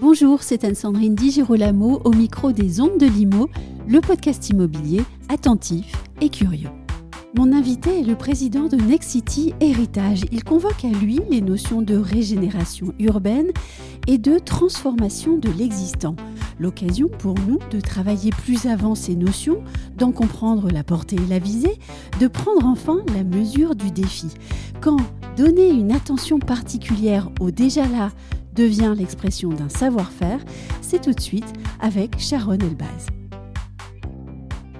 Bonjour, 0.00 0.42
c'est 0.42 0.64
Anne-Sandrine 0.64 1.14
Di 1.14 1.30
Girolamo 1.30 2.00
au 2.04 2.12
micro 2.12 2.52
des 2.52 2.80
Ondes 2.80 2.98
de 2.98 3.06
Limo, 3.06 3.50
le 3.86 4.00
podcast 4.00 4.48
immobilier 4.48 5.02
attentif 5.28 5.92
et 6.22 6.30
curieux. 6.30 6.70
Mon 7.36 7.52
invité 7.52 8.00
est 8.00 8.04
le 8.04 8.16
président 8.16 8.66
de 8.66 8.76
Nexity 8.76 9.54
Héritage. 9.60 10.22
Il 10.32 10.42
convoque 10.42 10.84
à 10.84 10.88
lui 10.88 11.20
les 11.30 11.40
notions 11.40 11.80
de 11.80 11.96
régénération 11.96 12.92
urbaine 12.98 13.52
et 14.10 14.18
de 14.18 14.40
transformation 14.40 15.38
de 15.38 15.48
l'existant. 15.50 16.16
L'occasion 16.58 17.08
pour 17.20 17.36
nous 17.46 17.60
de 17.70 17.80
travailler 17.80 18.30
plus 18.30 18.66
avant 18.66 18.96
ces 18.96 19.14
notions, 19.14 19.62
d'en 19.96 20.10
comprendre 20.10 20.68
la 20.68 20.82
portée 20.82 21.14
et 21.14 21.30
la 21.30 21.38
visée, 21.38 21.78
de 22.18 22.26
prendre 22.26 22.66
enfin 22.66 22.98
la 23.14 23.22
mesure 23.22 23.76
du 23.76 23.92
défi. 23.92 24.26
Quand 24.80 24.96
donner 25.36 25.68
une 25.68 25.92
attention 25.92 26.40
particulière 26.40 27.30
au 27.38 27.52
déjà 27.52 27.86
là 27.86 28.10
devient 28.52 28.94
l'expression 28.96 29.50
d'un 29.50 29.68
savoir-faire, 29.68 30.40
c'est 30.82 31.00
tout 31.00 31.12
de 31.12 31.20
suite 31.20 31.52
avec 31.78 32.18
Sharon 32.18 32.58
Elbaz. 32.58 33.06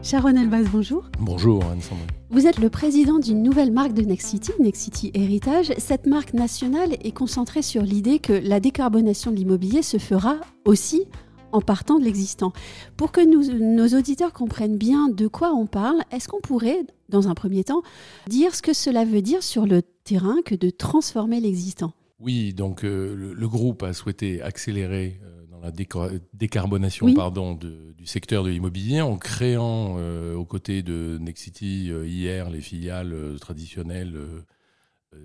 Sharon 0.02 0.34
Elbaz, 0.34 0.66
bonjour. 0.72 1.04
Bonjour 1.20 1.64
Anne-Sandrine. 1.66 2.19
Vous 2.32 2.46
êtes 2.46 2.60
le 2.60 2.70
président 2.70 3.18
d'une 3.18 3.42
nouvelle 3.42 3.72
marque 3.72 3.92
de 3.92 4.02
Nexity, 4.02 4.52
Nexity 4.60 5.10
Héritage. 5.14 5.72
Cette 5.78 6.06
marque 6.06 6.32
nationale 6.32 6.92
est 7.02 7.10
concentrée 7.10 7.60
sur 7.60 7.82
l'idée 7.82 8.20
que 8.20 8.32
la 8.32 8.60
décarbonation 8.60 9.32
de 9.32 9.36
l'immobilier 9.36 9.82
se 9.82 9.98
fera 9.98 10.36
aussi 10.64 11.06
en 11.50 11.60
partant 11.60 11.98
de 11.98 12.04
l'existant. 12.04 12.52
Pour 12.96 13.10
que 13.10 13.20
nos 13.20 13.98
auditeurs 13.98 14.32
comprennent 14.32 14.78
bien 14.78 15.08
de 15.08 15.26
quoi 15.26 15.52
on 15.52 15.66
parle, 15.66 16.04
est-ce 16.12 16.28
qu'on 16.28 16.40
pourrait, 16.40 16.86
dans 17.08 17.26
un 17.26 17.34
premier 17.34 17.64
temps, 17.64 17.82
dire 18.28 18.54
ce 18.54 18.62
que 18.62 18.74
cela 18.74 19.04
veut 19.04 19.22
dire 19.22 19.42
sur 19.42 19.66
le 19.66 19.82
terrain 19.82 20.36
que 20.44 20.54
de 20.54 20.70
transformer 20.70 21.40
l'existant? 21.40 21.94
Oui, 22.20 22.54
donc 22.54 22.84
euh, 22.84 23.34
le, 23.34 23.48
groupe 23.48 23.82
a 23.82 23.92
souhaité 23.92 24.40
accélérer 24.40 25.18
euh, 25.24 25.39
dans 25.60 26.02
la 26.02 26.10
décarbonation 26.32 27.12
pardon, 27.14 27.54
du 27.54 28.06
secteur 28.06 28.44
de 28.44 28.50
l'immobilier 28.50 29.00
en 29.00 29.16
créant 29.16 29.96
euh, 29.98 30.34
aux 30.34 30.44
côtés 30.44 30.82
de 30.82 31.18
Nexity 31.20 31.90
hier 32.06 32.50
les 32.50 32.60
filiales 32.60 33.14
traditionnelles 33.40 34.18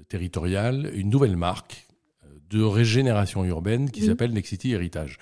territoriales 0.09 0.91
une 0.95 1.09
nouvelle 1.09 1.37
marque 1.37 1.87
de 2.49 2.61
régénération 2.61 3.43
urbaine 3.45 3.89
qui 3.89 4.05
s'appelle 4.05 4.31
Nexity 4.31 4.71
Héritage. 4.71 5.17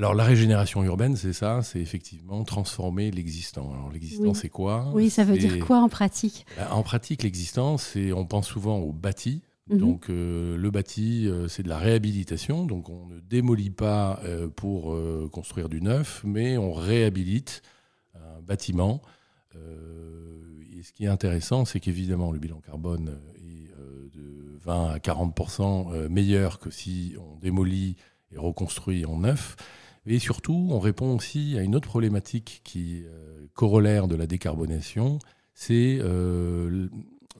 Alors 0.00 0.14
la 0.14 0.24
régénération 0.24 0.82
urbaine, 0.82 1.14
c'est 1.14 1.34
ça, 1.34 1.62
c'est 1.62 1.80
effectivement 1.80 2.42
transformer 2.44 3.10
l'existant. 3.10 3.70
Alors 3.74 3.90
l'existant, 3.92 4.32
c'est 4.32 4.48
quoi? 4.48 4.90
Oui, 4.94 5.10
ça 5.10 5.24
veut 5.24 5.36
dire 5.36 5.58
quoi 5.58 5.78
en 5.78 5.90
pratique? 5.90 6.46
Ben, 6.56 6.68
En 6.70 6.82
pratique, 6.82 7.22
l'existant, 7.22 7.76
c'est 7.76 8.10
on 8.12 8.24
pense 8.24 8.48
souvent 8.48 8.78
au 8.78 8.92
bâti. 8.92 9.42
Mhm. 9.70 9.78
Donc 9.78 10.10
euh, 10.10 10.56
le 10.56 10.70
bâti, 10.70 11.26
euh, 11.26 11.48
c'est 11.48 11.62
de 11.62 11.68
la 11.68 11.78
réhabilitation. 11.78 12.66
Donc 12.66 12.88
on 12.88 13.06
ne 13.06 13.20
démolit 13.20 13.70
pas 13.70 14.20
euh, 14.24 14.48
pour 14.48 14.96
construire 15.30 15.68
du 15.68 15.80
neuf, 15.80 16.22
mais 16.24 16.58
on 16.58 16.72
réhabilite 16.72 17.62
un 18.14 18.40
bâtiment. 18.42 19.02
et 19.54 20.82
ce 20.82 20.92
qui 20.92 21.04
est 21.04 21.08
intéressant, 21.08 21.64
c'est 21.64 21.80
qu'évidemment 21.80 22.32
le 22.32 22.38
bilan 22.38 22.60
carbone 22.60 23.18
est 23.36 23.70
de 24.16 24.58
20 24.62 24.90
à 24.90 24.98
40% 24.98 26.08
meilleur 26.08 26.58
que 26.58 26.70
si 26.70 27.14
on 27.18 27.38
démolit 27.38 27.96
et 28.32 28.38
reconstruit 28.38 29.04
en 29.04 29.18
neuf. 29.18 29.56
Et 30.06 30.18
surtout, 30.18 30.68
on 30.70 30.78
répond 30.78 31.14
aussi 31.16 31.56
à 31.58 31.62
une 31.62 31.76
autre 31.76 31.88
problématique 31.88 32.62
qui 32.64 32.98
est 32.98 33.06
euh, 33.06 33.46
corollaire 33.54 34.08
de 34.08 34.16
la 34.16 34.26
décarbonation, 34.26 35.18
c'est 35.54 35.98
euh, 36.00 36.88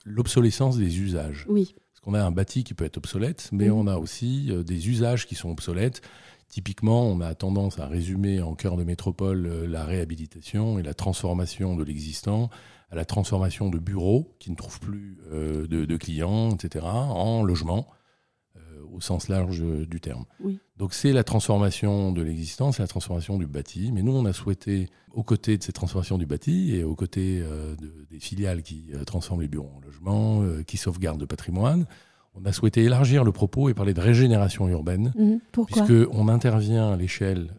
l'obsolescence 0.05 0.77
des 0.77 1.01
usages. 1.01 1.47
Oui. 1.49 1.75
Parce 2.01 2.13
qu'on 2.13 2.15
a 2.15 2.25
un 2.25 2.31
bâti 2.31 2.65
qui 2.65 2.75
peut 2.75 2.85
être 2.85 2.97
obsolète, 2.97 3.51
mais 3.53 3.69
on 3.71 3.87
a 3.87 3.99
aussi 3.99 4.49
euh, 4.51 4.63
des 4.63 4.89
usages 4.89 5.27
qui 5.27 5.35
sont 5.35 5.51
obsolètes. 5.51 6.01
Typiquement, 6.49 7.05
on 7.05 7.21
a 7.21 7.35
tendance 7.35 7.79
à 7.79 7.87
résumer 7.87 8.41
en 8.41 8.55
cœur 8.55 8.77
de 8.77 8.85
métropole 8.85 9.67
la 9.69 9.85
réhabilitation 9.85 10.79
et 10.79 10.83
la 10.83 10.95
transformation 10.95 11.77
de 11.77 11.85
l'existant 11.85 12.51
à 12.91 12.97
la 12.97 13.05
transformation 13.05 13.69
de 13.71 13.79
bureaux 13.79 14.35
qui 14.41 14.51
ne 14.51 14.57
trouvent 14.57 14.81
plus 14.81 15.17
de, 15.31 15.67
de, 15.67 15.97
clients, 15.97 16.51
etc., 16.51 16.85
en 16.85 17.45
logements 17.45 17.87
au 18.93 19.01
sens 19.01 19.29
large 19.29 19.63
du 19.63 20.01
terme. 20.01 20.25
Donc 20.77 20.95
c'est 20.95 21.13
la 21.13 21.25
transformation 21.25 22.13
de 22.13 22.23
l'existence, 22.23 22.77
c'est 22.77 22.83
la 22.83 22.89
transformation 22.89 23.39
du 23.39 23.47
bâti. 23.47 23.93
Mais 23.93 24.03
nous, 24.03 24.13
on 24.13 24.25
a 24.25 24.33
souhaité, 24.33 24.89
aux 25.13 25.23
côtés 25.23 25.59
de 25.59 25.63
cette 25.63 25.75
transformation 25.75 26.19
du 26.19 26.27
bâti 26.27 26.75
et 26.75 26.85
aux 26.85 26.95
côtés 26.95 27.41
euh, 27.43 27.75
des 28.11 28.19
filiales 28.19 28.63
qui 28.63 28.87
euh, 28.95 29.05
transforment 29.05 29.43
les 29.43 29.49
bureaux 29.49 29.73
en 29.77 29.81
logements, 29.81 30.43
euh, 30.43 30.63
qui 30.63 30.77
sauvegardent 30.77 31.21
le 31.21 31.27
patrimoine, 31.27 31.87
on 32.35 32.45
a 32.45 32.53
souhaité 32.53 32.83
élargir 32.83 33.25
le 33.25 33.33
propos 33.33 33.69
et 33.69 33.75
parler 33.75 33.93
de 33.93 34.01
régénération 34.01 34.69
urbaine. 34.69 35.13
Mmh. 35.17 35.35
Pourquoi? 35.53 35.85
Puisqu'on 35.85 36.29
intervient 36.29 36.93
à 36.93 36.97
l'échelle 36.97 37.55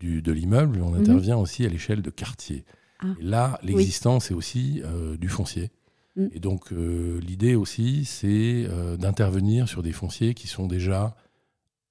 de 0.00 0.32
l'immeuble, 0.32 0.80
on 0.82 0.90
mmh. 0.90 1.00
intervient 1.00 1.36
aussi 1.36 1.64
à 1.64 1.68
l'échelle 1.68 2.02
de 2.02 2.10
quartier. 2.10 2.64
Ah. 3.00 3.06
Et 3.20 3.24
là, 3.24 3.58
l'existence, 3.62 4.26
c'est 4.26 4.34
aussi 4.34 4.82
du 5.18 5.28
foncier. 5.28 5.70
Mm. 6.16 6.26
Et 6.32 6.40
donc 6.40 6.72
euh, 6.72 7.20
l'idée 7.20 7.54
aussi, 7.54 8.04
c'est 8.04 8.66
euh, 8.68 8.96
d'intervenir 8.96 9.68
sur 9.68 9.82
des 9.82 9.92
fonciers 9.92 10.34
qui 10.34 10.46
sont 10.46 10.66
déjà 10.66 11.16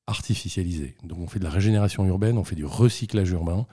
artificialisés. 0.08 0.96
Donc 1.04 1.20
on 1.20 1.28
fait 1.28 1.40
de 1.40 1.44
la 1.44 1.50
régénération 1.50 2.06
urbaine, 2.06 2.38
on 2.38 2.44
fait 2.44 2.56
du 2.56 2.66
recyclage 2.66 3.32
urbain. 3.32 3.66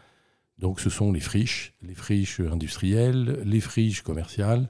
Donc 0.59 0.81
ce 0.81 0.91
sont 0.91 1.12
les 1.12 1.21
friches, 1.21 1.75
les 1.83 1.94
friches 1.94 2.41
industrielles, 2.41 3.41
les 3.44 3.61
friches 3.61 4.03
commerciales, 4.03 4.69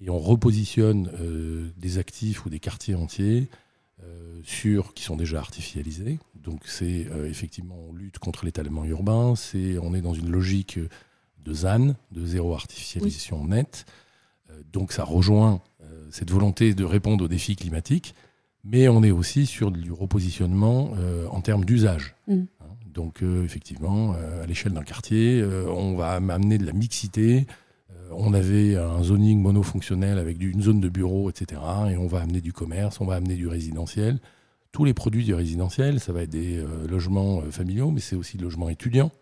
et 0.00 0.10
on 0.10 0.18
repositionne 0.18 1.10
euh, 1.20 1.70
des 1.76 1.98
actifs 1.98 2.44
ou 2.44 2.50
des 2.50 2.60
quartiers 2.60 2.94
entiers 2.94 3.48
sur 4.44 4.94
qui 4.94 5.02
sont 5.02 5.16
déjà 5.16 5.40
artificialisés. 5.40 6.20
Donc 6.36 6.60
c'est 6.66 7.08
effectivement 7.26 7.76
on 7.90 7.92
lutte 7.92 8.20
contre 8.20 8.44
l'étalement 8.44 8.84
urbain, 8.84 9.34
c'est 9.34 9.76
on 9.78 9.92
est 9.92 10.00
dans 10.00 10.14
une 10.14 10.30
logique 10.30 10.78
de 11.44 11.52
ZAN, 11.52 11.96
de 12.12 12.24
zéro 12.24 12.54
artificialisation 12.54 13.44
nette. 13.44 13.86
Euh, 14.58 14.62
donc 14.72 14.92
ça 14.92 15.04
rejoint 15.04 15.60
euh, 15.82 16.06
cette 16.10 16.30
volonté 16.30 16.74
de 16.74 16.84
répondre 16.84 17.24
aux 17.24 17.28
défis 17.28 17.56
climatiques, 17.56 18.14
mais 18.64 18.88
on 18.88 19.02
est 19.02 19.10
aussi 19.10 19.46
sur 19.46 19.70
du 19.70 19.92
repositionnement 19.92 20.92
euh, 20.96 21.26
en 21.30 21.40
termes 21.40 21.64
d'usage. 21.64 22.14
Mm. 22.26 22.34
Hein, 22.34 22.64
donc 22.86 23.22
effectivement, 23.44 24.14
à 24.14 24.46
l'échelle 24.46 24.72
d'un 24.72 24.82
quartier, 24.82 25.44
on 25.68 25.94
va 25.94 26.14
amener 26.14 26.58
de 26.58 26.66
la 26.66 26.72
mixité. 26.72 27.46
on 28.10 28.34
avait 28.34 28.74
un 28.74 29.04
zoning 29.04 29.40
monofonctionnel 29.40 30.18
avec 30.18 30.42
une 30.42 30.60
zone 30.60 30.80
de 30.80 30.88
bureau, 30.88 31.30
etc. 31.30 31.60
Et 31.92 31.96
on 31.96 32.08
va 32.08 32.22
amener 32.22 32.40
du 32.40 32.52
commerce, 32.52 33.00
on 33.00 33.04
va 33.04 33.14
amener 33.14 33.36
du 33.36 33.46
résidentiel. 33.46 34.18
Tous 34.72 34.84
les 34.84 34.94
produits 34.94 35.24
du 35.24 35.34
résidentiel, 35.34 36.00
ça 36.00 36.12
va 36.12 36.22
être 36.22 36.30
des 36.30 36.60
logements 36.88 37.40
familiaux, 37.52 37.92
mais 37.92 38.00
c'est 38.00 38.16
aussi 38.16 38.36
des 38.36 38.42
logements 38.42 38.68
étudiants. 38.68 39.12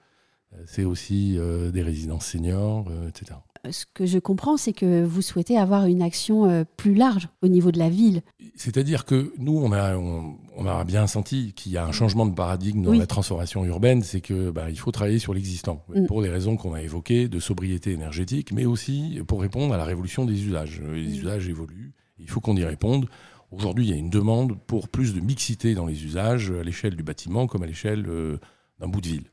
C'est 0.64 0.84
aussi 0.84 1.38
des 1.70 1.82
résidences 1.82 2.25
seniors, 2.25 2.91
etc 3.06 3.34
ce 3.72 3.84
que 3.93 4.06
je 4.06 4.19
comprends, 4.19 4.56
c'est 4.56 4.72
que 4.72 5.04
vous 5.04 5.22
souhaitez 5.22 5.59
avoir 5.59 5.87
une 5.87 6.03
action 6.03 6.49
euh, 6.49 6.65
plus 6.77 6.94
large 6.94 7.28
au 7.43 7.49
niveau 7.49 7.71
de 7.71 7.78
la 7.78 7.88
ville. 7.88 8.22
C'est-à-dire 8.54 9.04
que 9.04 9.32
nous, 9.38 9.56
on 9.56 9.72
a, 9.72 9.97
on, 9.97 10.66
a 10.66 10.84
bien 10.84 11.06
senti 11.06 11.53
qu'il 11.54 11.72
y 11.72 11.76
a 11.76 11.84
un 11.84 11.93
changement 11.93 12.26
de 12.26 12.34
paradigme 12.34 12.82
dans 12.82 12.93
la 12.93 13.06
transformation 13.06 13.65
urbaine, 13.65 14.03
c'est 14.03 14.21
que 14.21 14.50
bah, 14.50 14.71
il 14.71 14.78
faut 14.78 14.93
travailler 14.93 15.19
sur 15.19 15.34
l'existant, 15.34 15.84
mm. 15.88 16.06
pour 16.06 16.22
les 16.22 16.31
raisons 16.31 16.56
qu'on 16.56 16.75
a 16.75 16.82
évoquées, 16.82 17.28
de 17.28 17.41
sobriété 17.41 17.93
énergétique, 17.93 18.53
mais 18.53 18.65
aussi 18.65 19.21
pour 19.26 19.41
répondre 19.41 19.75
à 19.75 19.76
la 19.76 19.84
révolution 19.84 20.25
des 20.25 20.44
usages. 20.44 20.81
Les 20.81 21.09
mm. 21.09 21.21
usages 21.21 21.49
évoluent, 21.49 21.93
il 22.19 22.28
faut 22.28 22.41
qu'on 22.41 22.56
y 22.56 22.65
réponde. 22.65 23.09
Aujourd'hui, 23.53 23.87
il 23.87 23.91
y 23.91 23.94
a 23.94 23.97
une 23.97 24.10
demande 24.10 24.59
pour 24.66 24.88
plus 24.88 25.15
de 25.15 25.21
mixité 25.21 25.75
dans 25.75 25.87
les 25.87 26.05
usages, 26.05 26.50
à 26.50 26.62
l'échelle 26.62 26.97
du 26.97 27.03
bâtiment 27.03 27.47
comme 27.47 27.62
à 27.62 27.66
l'échelle 27.66 28.06
euh, 28.08 28.38
d'un 28.81 28.88
bout 28.88 29.00
de 29.00 29.08
ville. 29.08 29.31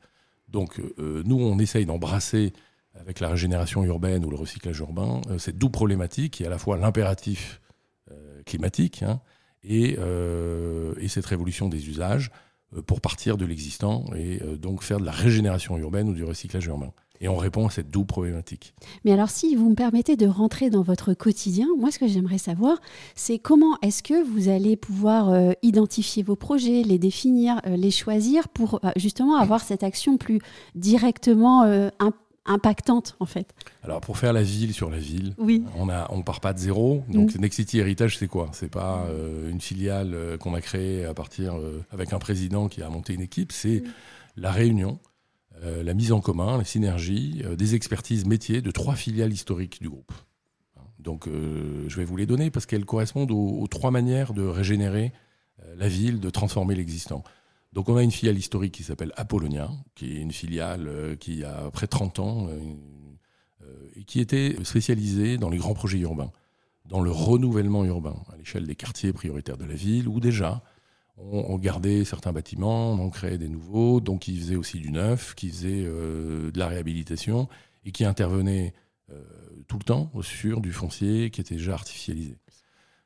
Donc, 0.48 0.80
euh, 0.98 1.22
nous, 1.26 1.36
on 1.36 1.58
essaye 1.58 1.84
d'embrasser 1.84 2.52
avec 3.00 3.20
la 3.20 3.28
régénération 3.28 3.84
urbaine 3.84 4.24
ou 4.24 4.30
le 4.30 4.36
recyclage 4.36 4.78
urbain, 4.80 5.20
euh, 5.30 5.38
cette 5.38 5.58
double 5.58 5.72
problématique 5.72 6.34
qui 6.34 6.42
est 6.42 6.46
à 6.46 6.50
la 6.50 6.58
fois 6.58 6.76
l'impératif 6.76 7.60
euh, 8.10 8.42
climatique 8.44 9.02
hein, 9.02 9.20
et, 9.62 9.96
euh, 9.98 10.94
et, 11.00 11.08
cette 11.08 11.26
révolution 11.26 11.68
des 11.68 11.88
usages 11.88 12.30
pour 12.86 13.00
partir 13.00 13.36
de 13.36 13.44
l'existant 13.44 14.04
et 14.16 14.40
donc 14.58 14.82
faire 14.82 14.98
de 14.98 15.04
la 15.04 15.12
régénération 15.12 15.78
urbaine 15.78 16.08
ou 16.08 16.12
du 16.12 16.24
recyclage 16.24 16.66
urbain. 16.66 16.92
Et 17.20 17.28
on 17.28 17.36
répond 17.36 17.68
à 17.68 17.70
cette 17.70 17.88
double 17.88 18.08
problématique. 18.08 18.74
Mais 19.04 19.12
alors, 19.12 19.30
si 19.30 19.54
vous 19.54 19.70
me 19.70 19.76
permettez 19.76 20.16
de 20.16 20.26
rentrer 20.26 20.70
dans 20.70 20.82
votre 20.82 21.14
quotidien, 21.14 21.68
moi, 21.78 21.92
ce 21.92 22.00
que 22.00 22.08
j'aimerais 22.08 22.38
savoir, 22.38 22.78
c'est 23.14 23.38
comment 23.38 23.78
est-ce 23.80 24.02
que 24.02 24.24
vous 24.24 24.48
allez 24.48 24.74
pouvoir 24.74 25.52
identifier 25.62 26.24
vos 26.24 26.34
projets, 26.34 26.82
les 26.82 26.98
définir, 26.98 27.60
les 27.64 27.92
choisir 27.92 28.48
pour 28.48 28.80
justement 28.96 29.36
avoir 29.36 29.62
cette 29.62 29.84
action 29.84 30.16
plus 30.16 30.40
directement 30.74 31.90
impactante 32.46 33.16
en 33.20 33.26
fait. 33.26 33.54
Alors 33.82 34.00
pour 34.00 34.18
faire 34.18 34.32
la 34.32 34.42
ville 34.42 34.72
sur 34.72 34.90
la 34.90 34.98
ville, 34.98 35.34
oui. 35.38 35.64
on 35.76 35.88
a 35.88 36.06
on 36.10 36.22
part 36.22 36.40
pas 36.40 36.52
de 36.52 36.58
zéro. 36.58 37.04
Donc 37.08 37.34
mm. 37.34 37.40
Next 37.40 37.56
City 37.56 37.78
Héritage 37.78 38.18
c'est 38.18 38.28
quoi? 38.28 38.50
C'est 38.52 38.70
pas 38.70 39.06
euh, 39.08 39.50
une 39.50 39.60
filiale 39.60 40.14
euh, 40.14 40.36
qu'on 40.36 40.54
a 40.54 40.60
créée 40.60 41.04
à 41.04 41.14
partir 41.14 41.56
euh, 41.56 41.82
avec 41.90 42.12
un 42.12 42.18
président 42.18 42.68
qui 42.68 42.82
a 42.82 42.88
monté 42.88 43.14
une 43.14 43.22
équipe, 43.22 43.52
c'est 43.52 43.80
mm. 43.80 43.92
la 44.36 44.52
réunion, 44.52 44.98
la 45.62 45.94
mise 45.94 46.12
en 46.12 46.20
commun, 46.20 46.58
la 46.58 46.64
synergie, 46.64 47.42
des 47.56 47.74
expertises 47.74 48.26
métiers 48.26 48.60
de 48.60 48.70
trois 48.70 48.96
filiales 48.96 49.32
historiques 49.32 49.80
du 49.80 49.88
groupe. 49.88 50.12
Donc 50.98 51.26
je 51.26 51.96
vais 51.96 52.04
vous 52.04 52.16
les 52.16 52.26
donner 52.26 52.50
parce 52.50 52.66
qu'elles 52.66 52.84
correspondent 52.84 53.30
aux, 53.30 53.66
trois 53.68 53.90
manières 53.90 54.34
de 54.34 54.42
régénérer 54.42 55.12
la 55.76 55.88
ville, 55.88 56.20
de 56.20 56.28
transformer 56.28 56.74
l'existant. 56.74 57.22
Donc 57.74 57.88
on 57.88 57.96
a 57.96 58.04
une 58.04 58.12
filiale 58.12 58.38
historique 58.38 58.72
qui 58.72 58.84
s'appelle 58.84 59.12
Apollonia, 59.16 59.68
qui 59.96 60.16
est 60.16 60.20
une 60.20 60.30
filiale 60.30 60.86
euh, 60.86 61.16
qui 61.16 61.42
a 61.42 61.72
près 61.72 61.86
de 61.86 61.90
30 61.90 62.20
ans 62.20 62.46
euh, 62.48 62.60
euh, 63.62 63.90
et 63.96 64.04
qui 64.04 64.20
était 64.20 64.56
spécialisée 64.62 65.38
dans 65.38 65.50
les 65.50 65.58
grands 65.58 65.74
projets 65.74 65.98
urbains, 65.98 66.30
dans 66.86 67.00
le 67.00 67.10
renouvellement 67.10 67.84
urbain 67.84 68.14
à 68.32 68.36
l'échelle 68.36 68.64
des 68.64 68.76
quartiers 68.76 69.12
prioritaires 69.12 69.56
de 69.56 69.64
la 69.64 69.74
ville, 69.74 70.06
où 70.06 70.20
déjà 70.20 70.62
on, 71.16 71.58
gardait 71.58 72.04
certains 72.04 72.32
bâtiments, 72.32 72.92
on 72.92 73.00
en 73.00 73.10
créait 73.10 73.38
des 73.38 73.48
nouveaux, 73.48 74.00
donc 74.00 74.22
qui 74.22 74.36
faisaient 74.36 74.56
aussi 74.56 74.78
du 74.78 74.90
neuf, 74.90 75.34
qui 75.34 75.48
faisaient 75.48 75.84
de 75.84 76.58
la 76.58 76.66
réhabilitation 76.66 77.48
et 77.84 77.92
qui 77.92 78.04
intervenaient 78.04 78.74
tout 79.68 79.78
le 79.78 79.84
temps 79.84 80.10
sur 80.22 80.60
du 80.60 80.72
foncier 80.72 81.30
qui 81.30 81.40
était 81.40 81.54
déjà 81.54 81.74
artificialisé. 81.74 82.36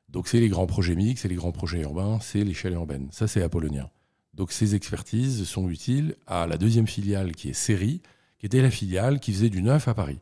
Donc 0.09 0.26
c'est 0.26 0.41
les 0.41 0.49
grands 0.49 0.67
projets 0.67 0.94
mixtes, 0.94 1.25
c'est 1.25 1.29
les 1.29 1.35
grands 1.35 1.53
projets 1.53 1.82
urbains, 1.82 2.19
c'est 2.21 2.44
l'échelle 2.44 2.73
urbaine. 2.73 3.09
Ça 3.12 3.29
c'est 3.29 3.43
Apollonia. 3.43 3.91
Donc 4.38 4.52
ces 4.52 4.76
expertises 4.76 5.44
sont 5.44 5.69
utiles 5.69 6.14
à 6.29 6.46
la 6.46 6.58
deuxième 6.58 6.87
filiale 6.87 7.35
qui 7.35 7.49
est 7.50 7.52
Série, 7.52 8.00
qui 8.38 8.46
était 8.46 8.62
la 8.62 8.70
filiale 8.70 9.19
qui 9.19 9.32
faisait 9.32 9.50
du 9.50 9.62
neuf 9.62 9.88
à 9.88 9.94
Paris. 9.94 10.20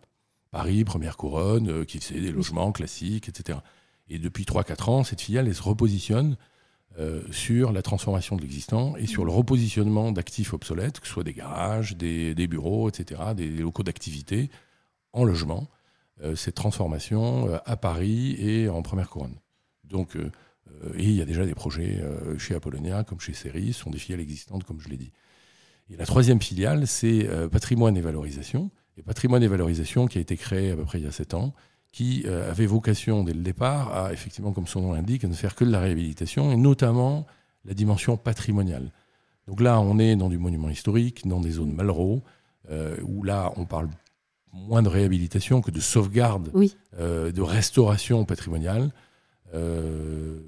Paris, 0.50 0.84
première 0.84 1.18
couronne, 1.18 1.68
euh, 1.68 1.84
qui 1.84 2.00
faisait 2.00 2.22
des 2.22 2.32
logements 2.32 2.72
classiques, 2.72 3.28
etc. 3.28 3.58
Et 4.08 4.18
depuis 4.18 4.44
3-4 4.44 4.88
ans, 4.90 5.04
cette 5.04 5.20
filiale 5.20 5.48
elle 5.48 5.54
se 5.54 5.62
repositionne 5.62 6.38
euh, 6.98 7.30
sur 7.30 7.72
la 7.72 7.82
transformation 7.82 8.36
de 8.36 8.40
l'existant 8.40 8.96
et 8.96 9.06
sur 9.06 9.26
le 9.26 9.32
repositionnement 9.32 10.12
d'actifs 10.12 10.54
obsolètes, 10.54 10.98
que 10.98 11.06
ce 11.06 11.12
soit 11.12 11.24
des 11.24 11.34
garages, 11.34 11.94
des, 11.94 12.34
bureaux, 12.46 12.88
etc., 12.88 13.20
des 13.36 13.50
locaux 13.50 13.82
d'activité 13.82 14.50
en 15.12 15.24
logement. 15.24 15.68
Euh, 16.22 16.34
cette 16.36 16.54
transformation 16.54 17.50
à 17.66 17.76
Paris 17.76 18.34
et 18.38 18.70
en 18.70 18.80
première 18.80 19.10
couronne. 19.10 19.36
Donc 19.84 20.16
et 20.96 21.04
il 21.04 21.12
y 21.12 21.22
a 21.22 21.24
déjà 21.24 21.44
des 21.44 21.54
projets 21.54 21.98
euh, 22.00 22.38
chez 22.38 22.54
Apollonia, 22.54 23.04
comme 23.04 23.20
chez 23.20 23.32
Ceris, 23.32 23.72
ce 23.72 23.80
sont 23.80 23.90
des 23.90 23.98
filiales 23.98 24.20
existantes, 24.20 24.64
comme 24.64 24.80
je 24.80 24.88
l'ai 24.88 24.96
dit. 24.96 25.12
Et 25.90 25.96
la 25.96 26.06
troisième 26.06 26.40
filiale, 26.40 26.86
c'est 26.86 27.28
euh, 27.28 27.48
Patrimoine 27.48 27.96
et 27.96 28.00
Valorisation. 28.00 28.70
Et 28.96 29.02
Patrimoine 29.02 29.42
et 29.42 29.48
Valorisation, 29.48 30.06
qui 30.06 30.18
a 30.18 30.20
été 30.20 30.36
créé 30.36 30.70
à 30.72 30.76
peu 30.76 30.84
près 30.84 30.98
il 30.98 31.04
y 31.04 31.08
a 31.08 31.12
sept 31.12 31.34
ans, 31.34 31.54
qui 31.92 32.26
avait 32.26 32.66
vocation 32.66 33.24
dès 33.24 33.32
le 33.32 33.40
départ 33.40 33.94
à, 33.94 34.12
effectivement, 34.12 34.52
comme 34.52 34.66
son 34.66 34.82
nom 34.82 34.92
l'indique, 34.92 35.24
à 35.24 35.28
ne 35.28 35.34
faire 35.34 35.54
que 35.54 35.64
de 35.64 35.70
la 35.70 35.80
réhabilitation, 35.80 36.52
et 36.52 36.56
notamment 36.56 37.26
la 37.64 37.72
dimension 37.72 38.18
patrimoniale. 38.18 38.90
Donc 39.46 39.62
là, 39.62 39.80
on 39.80 39.98
est 39.98 40.14
dans 40.14 40.28
du 40.28 40.36
monument 40.36 40.68
historique, 40.68 41.26
dans 41.26 41.40
des 41.40 41.52
zones 41.52 41.72
Malraux, 41.72 42.22
où 43.02 43.22
là, 43.22 43.50
on 43.56 43.64
parle 43.64 43.88
moins 44.52 44.82
de 44.82 44.88
réhabilitation 44.88 45.62
que 45.62 45.70
de 45.70 45.80
sauvegarde, 45.80 46.50
de 46.98 47.40
restauration 47.40 48.26
patrimoniale. 48.26 48.90
Euh, 49.54 50.40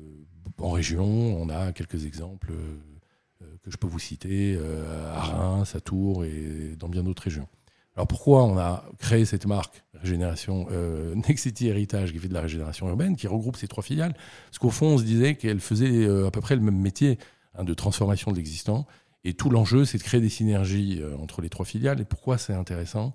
en 0.58 0.70
région, 0.70 1.04
on 1.04 1.48
a 1.48 1.72
quelques 1.72 2.04
exemples 2.04 2.52
euh, 2.52 3.46
que 3.62 3.70
je 3.70 3.76
peux 3.76 3.86
vous 3.86 3.98
citer 3.98 4.56
euh, 4.58 5.14
à 5.14 5.20
Reims, 5.20 5.74
à 5.74 5.80
Tours 5.80 6.24
et 6.24 6.74
dans 6.78 6.88
bien 6.88 7.02
d'autres 7.02 7.22
régions. 7.22 7.48
Alors 7.94 8.06
pourquoi 8.06 8.44
on 8.44 8.56
a 8.58 8.84
créé 8.98 9.24
cette 9.24 9.46
marque 9.46 9.82
Régénération 9.94 10.66
euh, 10.70 11.14
Nexity 11.28 11.68
Héritage 11.68 12.12
qui 12.12 12.18
fait 12.18 12.28
de 12.28 12.34
la 12.34 12.40
régénération 12.40 12.88
urbaine, 12.88 13.16
qui 13.16 13.26
regroupe 13.26 13.56
ces 13.56 13.68
trois 13.68 13.82
filiales? 13.82 14.14
Parce 14.46 14.58
qu'au 14.58 14.70
fond, 14.70 14.86
on 14.86 14.98
se 14.98 15.04
disait 15.04 15.34
qu'elle 15.34 15.60
faisait 15.60 16.08
à 16.26 16.30
peu 16.30 16.40
près 16.40 16.54
le 16.56 16.62
même 16.62 16.78
métier 16.78 17.18
hein, 17.54 17.64
de 17.64 17.74
transformation 17.74 18.30
de 18.30 18.36
l'existant. 18.36 18.86
Et 19.24 19.34
tout 19.34 19.50
l'enjeu, 19.50 19.84
c'est 19.84 19.98
de 19.98 20.02
créer 20.04 20.20
des 20.20 20.28
synergies 20.28 21.02
entre 21.20 21.42
les 21.42 21.48
trois 21.48 21.66
filiales. 21.66 22.00
Et 22.00 22.04
pourquoi 22.04 22.38
c'est 22.38 22.54
intéressant? 22.54 23.14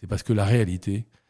C'est 0.00 0.06
parce 0.06 0.22
que 0.22 0.32
la 0.32 0.44
réalité, 0.44 0.98
euh, 0.98 1.22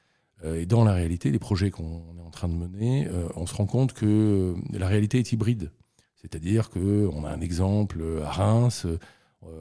et 0.45 0.67
dans 0.67 0.85
la 0.85 0.93
réalité, 0.93 1.31
les 1.31 1.39
projets 1.39 1.71
qu'on 1.71 2.03
est 2.19 2.23
en 2.27 2.31
train 2.31 2.49
de 2.49 2.55
mener, 2.55 3.07
euh, 3.07 3.29
on 3.37 3.47
se 3.47 3.55
rend 3.55 3.67
compte 3.67 3.93
que 3.93 4.07
euh, 4.07 4.55
la 4.79 4.87
réalité 4.87 5.19
est 5.19 5.33
hybride. 5.33 5.71
C'est-à-dire 6.17 6.71
qu'on 6.71 7.25
a 7.25 7.31
un 7.31 7.41
exemple 7.41 8.03
à 8.25 8.31
Reims, 8.31 8.87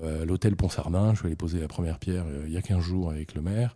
à 0.01 0.23
l'hôtel 0.23 0.55
Pont-Sardin, 0.55 1.13
je 1.13 1.21
vais 1.21 1.27
aller 1.27 1.35
poser 1.35 1.59
la 1.59 1.67
première 1.67 1.99
pierre 1.99 2.23
il 2.45 2.53
y 2.53 2.57
a 2.57 2.61
15 2.61 2.79
jours 2.79 3.11
avec 3.11 3.35
le 3.35 3.41
maire. 3.41 3.75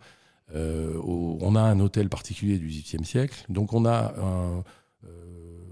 on 0.54 1.56
a 1.58 1.60
un 1.60 1.82
hôtel 1.82 2.08
particulier 2.08 2.58
du 2.58 2.68
XVIIIe 2.68 3.04
siècle, 3.04 3.44
donc 3.50 3.74
on 3.74 3.86
a 3.86 4.14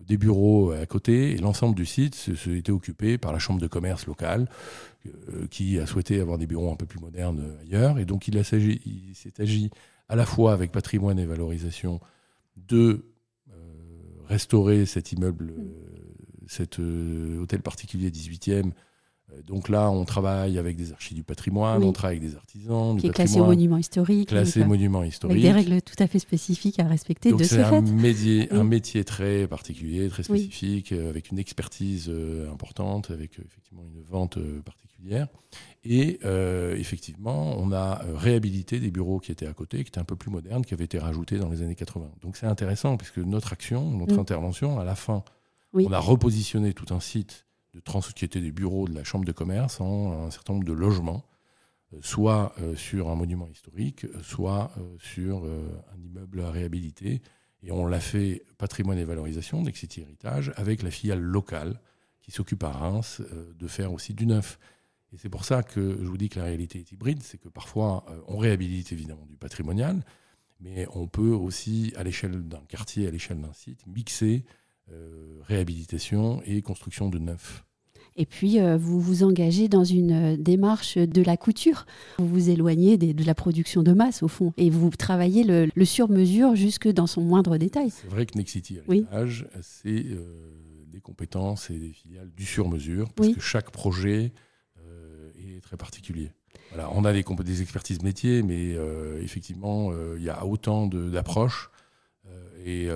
des 0.06 0.18
bureaux 0.18 0.72
à 0.72 0.86
côté 0.86 1.32
et 1.32 1.38
l'ensemble 1.38 1.74
du 1.74 1.86
site 1.86 2.16
s'est 2.16 2.58
été 2.58 2.74
occupé 2.74 3.18
par 3.18 3.32
la 3.32 3.40
chambre 3.40 3.62
de 3.62 3.68
commerce 3.68 4.08
locale 4.08 4.50
qui 5.50 5.80
a 5.80 5.86
souhaité 5.86 6.20
avoir 6.20 6.38
des 6.38 6.48
bureaux 6.48 6.70
un 6.70 6.76
peu 6.76 6.86
plus 6.86 7.00
modernes 7.00 7.56
ailleurs. 7.62 7.98
Et 7.98 8.04
donc 8.04 8.28
il 8.28 8.44
s'est 8.44 9.34
agi 9.40 9.72
à 10.08 10.16
la 10.16 10.26
fois 10.26 10.54
avec 10.54 10.72
patrimoine 10.72 11.20
et 11.20 11.26
valorisation, 11.26 12.00
de 12.58 13.06
euh, 13.52 13.54
restaurer 14.28 14.86
cet 14.86 15.12
immeuble, 15.12 15.54
euh, 15.58 16.46
cet 16.48 16.80
euh, 16.80 17.40
hôtel 17.42 17.62
particulier 17.62 18.10
18e. 18.10 18.72
Donc 19.48 19.70
là, 19.70 19.90
on 19.92 20.06
travaille 20.06 20.58
avec 20.58 20.78
des 20.78 20.92
archives 20.94 21.18
du 21.18 21.24
patrimoine, 21.24 21.84
on 21.84 21.92
travaille 21.92 22.18
avec 22.18 22.30
des 22.30 22.36
artisans. 22.36 22.98
Qui 22.98 23.08
est 23.08 23.10
classé 23.10 23.40
monument 23.40 23.78
historique. 23.78 24.30
Classé 24.30 24.64
monument 24.64 25.04
historique. 25.04 25.44
Avec 25.44 25.44
des 25.44 25.52
règles 25.52 25.82
tout 25.82 26.02
à 26.02 26.08
fait 26.08 26.20
spécifiques 26.20 26.80
à 26.80 26.88
respecter 26.88 27.32
donc 27.32 27.40
de 27.40 27.46
ce 27.46 27.56
un 27.58 27.82
Métier, 27.82 28.52
Un 28.52 28.64
métier 28.64 29.04
très 29.04 29.48
particulier, 29.48 30.08
très 30.10 30.24
spécifique, 30.24 30.92
avec 30.92 31.32
une 31.32 31.40
expertise 31.40 32.12
importante, 32.52 33.12
avec 33.12 33.40
effectivement 33.40 33.84
une 33.84 34.02
vente 34.02 34.38
particulière. 34.64 35.28
Et 35.84 36.20
euh, 36.26 36.76
effectivement, 36.76 37.56
on 37.60 37.72
a 37.72 38.04
euh, 38.04 38.16
réhabilité 38.16 38.80
des 38.80 38.90
bureaux 38.90 39.20
qui 39.20 39.32
étaient 39.32 39.46
à 39.46 39.54
côté, 39.54 39.84
qui 39.84 39.90
étaient 39.90 40.00
un 40.00 40.06
peu 40.06 40.16
plus 40.16 40.32
modernes, 40.32 40.66
qui 40.66 40.74
avaient 40.74 40.86
été 40.86 40.98
rajoutés 40.98 41.38
dans 41.38 41.50
les 41.50 41.62
années 41.62 41.76
80. 41.76 42.10
Donc 42.22 42.38
c'est 42.38 42.48
intéressant, 42.48 42.98
puisque 42.98 43.20
notre 43.20 43.54
action, 43.54 43.92
notre 43.92 44.16
mm. 44.16 44.20
intervention, 44.20 44.80
à 44.80 44.84
la 44.84 44.96
fin, 44.96 45.24
on 45.74 45.92
a 45.92 46.00
repositionné 46.00 46.74
tout 46.74 46.92
un 46.94 47.00
site 47.00 47.46
de 47.76 47.80
trans 47.82 48.02
des 48.20 48.52
bureaux 48.52 48.88
de 48.88 48.96
la 48.96 49.04
Chambre 49.04 49.26
de 49.26 49.32
commerce 49.32 49.82
en 49.82 50.26
un 50.26 50.32
certain 50.32 50.54
nombre 50.54 50.66
de 50.66 50.74
logements, 50.74 51.26
euh, 51.94 52.00
soit 52.02 52.56
sur 52.76 53.10
un 53.10 53.16
monument 53.16 53.48
historique, 53.48 54.08
soit 54.24 54.72
sur 55.00 55.44
un 55.46 56.02
immeuble 56.02 56.42
à 56.42 56.52
réhabiliter. 56.52 57.22
Et 57.62 57.72
on 57.72 57.86
l'a 57.86 58.00
fait 58.00 58.44
patrimoine 58.58 58.98
et 58.98 59.04
valorisation, 59.04 59.62
Nexity 59.62 60.02
Héritage, 60.02 60.52
avec 60.56 60.82
la 60.82 60.90
filiale 60.90 61.20
locale 61.20 61.80
qui 62.22 62.32
s'occupe 62.32 62.64
à 62.64 62.72
Reims 62.72 63.22
de 63.60 63.68
faire 63.68 63.94
aussi 63.94 64.14
du 64.14 64.26
neuf. 64.26 64.58
Et 65.16 65.18
c'est 65.18 65.30
pour 65.30 65.46
ça 65.46 65.64
que 65.64 65.98
je 66.02 66.08
vous 66.08 66.18
dis 66.18 66.28
que 66.28 66.40
la 66.40 66.46
réalité 66.46 66.80
est 66.80 66.92
hybride, 66.92 67.24
c'est 67.24 67.38
que 67.38 67.48
parfois 67.48 68.06
euh, 68.10 68.20
on 68.28 68.38
réhabilite 68.38 68.92
évidemment 68.92 69.26
du 69.26 69.38
patrimonial, 69.38 70.04
mais 70.60 70.88
on 70.94 71.08
peut 71.08 71.32
aussi, 71.32 71.94
à 71.96 72.04
l'échelle 72.04 72.48
d'un 72.50 72.64
quartier, 72.68 73.08
à 73.08 73.12
l'échelle 73.12 73.40
d'un 73.40 73.54
site, 73.54 73.88
mixer 73.88 74.44
euh, 74.92 75.40
réhabilitation 75.44 76.42
et 76.46 76.62
construction 76.62 77.08
de 77.08 77.18
neuf. 77.18 77.64
Et 78.16 78.26
puis, 78.26 78.60
euh, 78.60 78.78
vous 78.78 79.00
vous 79.00 79.24
engagez 79.24 79.68
dans 79.68 79.84
une 79.84 80.38
démarche 80.38 80.98
de 80.98 81.22
la 81.22 81.38
couture. 81.38 81.86
Vous 82.18 82.28
vous 82.28 82.50
éloignez 82.50 82.98
de 82.98 83.24
la 83.26 83.36
production 83.36 83.84
de 83.84 83.92
masse, 83.92 84.24
au 84.24 84.28
fond, 84.28 84.54
et 84.58 84.70
vous 84.70 84.90
travaillez 84.90 85.44
le, 85.44 85.86
sur-mesure 85.86 86.56
jusque 86.56 86.88
dans 86.88 87.08
son 87.08 87.22
moindre 87.22 87.58
détail. 87.58 87.90
C'est 87.90 88.10
vrai 88.10 88.26
que 88.26 88.38
Nexity 88.38 88.80
Héritage, 88.88 89.48
c'est 89.62 90.06
des 90.88 91.02
compétences 91.02 91.70
et 91.70 91.78
des 91.78 91.92
filiales 91.92 92.32
du 92.36 92.46
sur-mesure, 92.46 93.12
parce 93.14 93.30
que 93.30 93.42
chaque 93.42 93.72
projet 93.72 94.32
très 95.66 95.78
particulier. 95.78 96.32
Voilà, 96.70 96.90
on 96.94 97.06
a 97.06 97.14
des, 97.14 97.24
des 97.24 97.62
expertises 97.62 98.02
métiers, 98.02 98.44
mais 98.44 98.76
euh, 98.76 99.22
effectivement, 99.22 99.90
euh, 99.92 100.16
il 100.18 100.24
y 100.24 100.30
a 100.30 100.46
autant 100.46 100.88
d'approches 100.88 101.70
euh, 102.28 102.66
et 102.66 102.88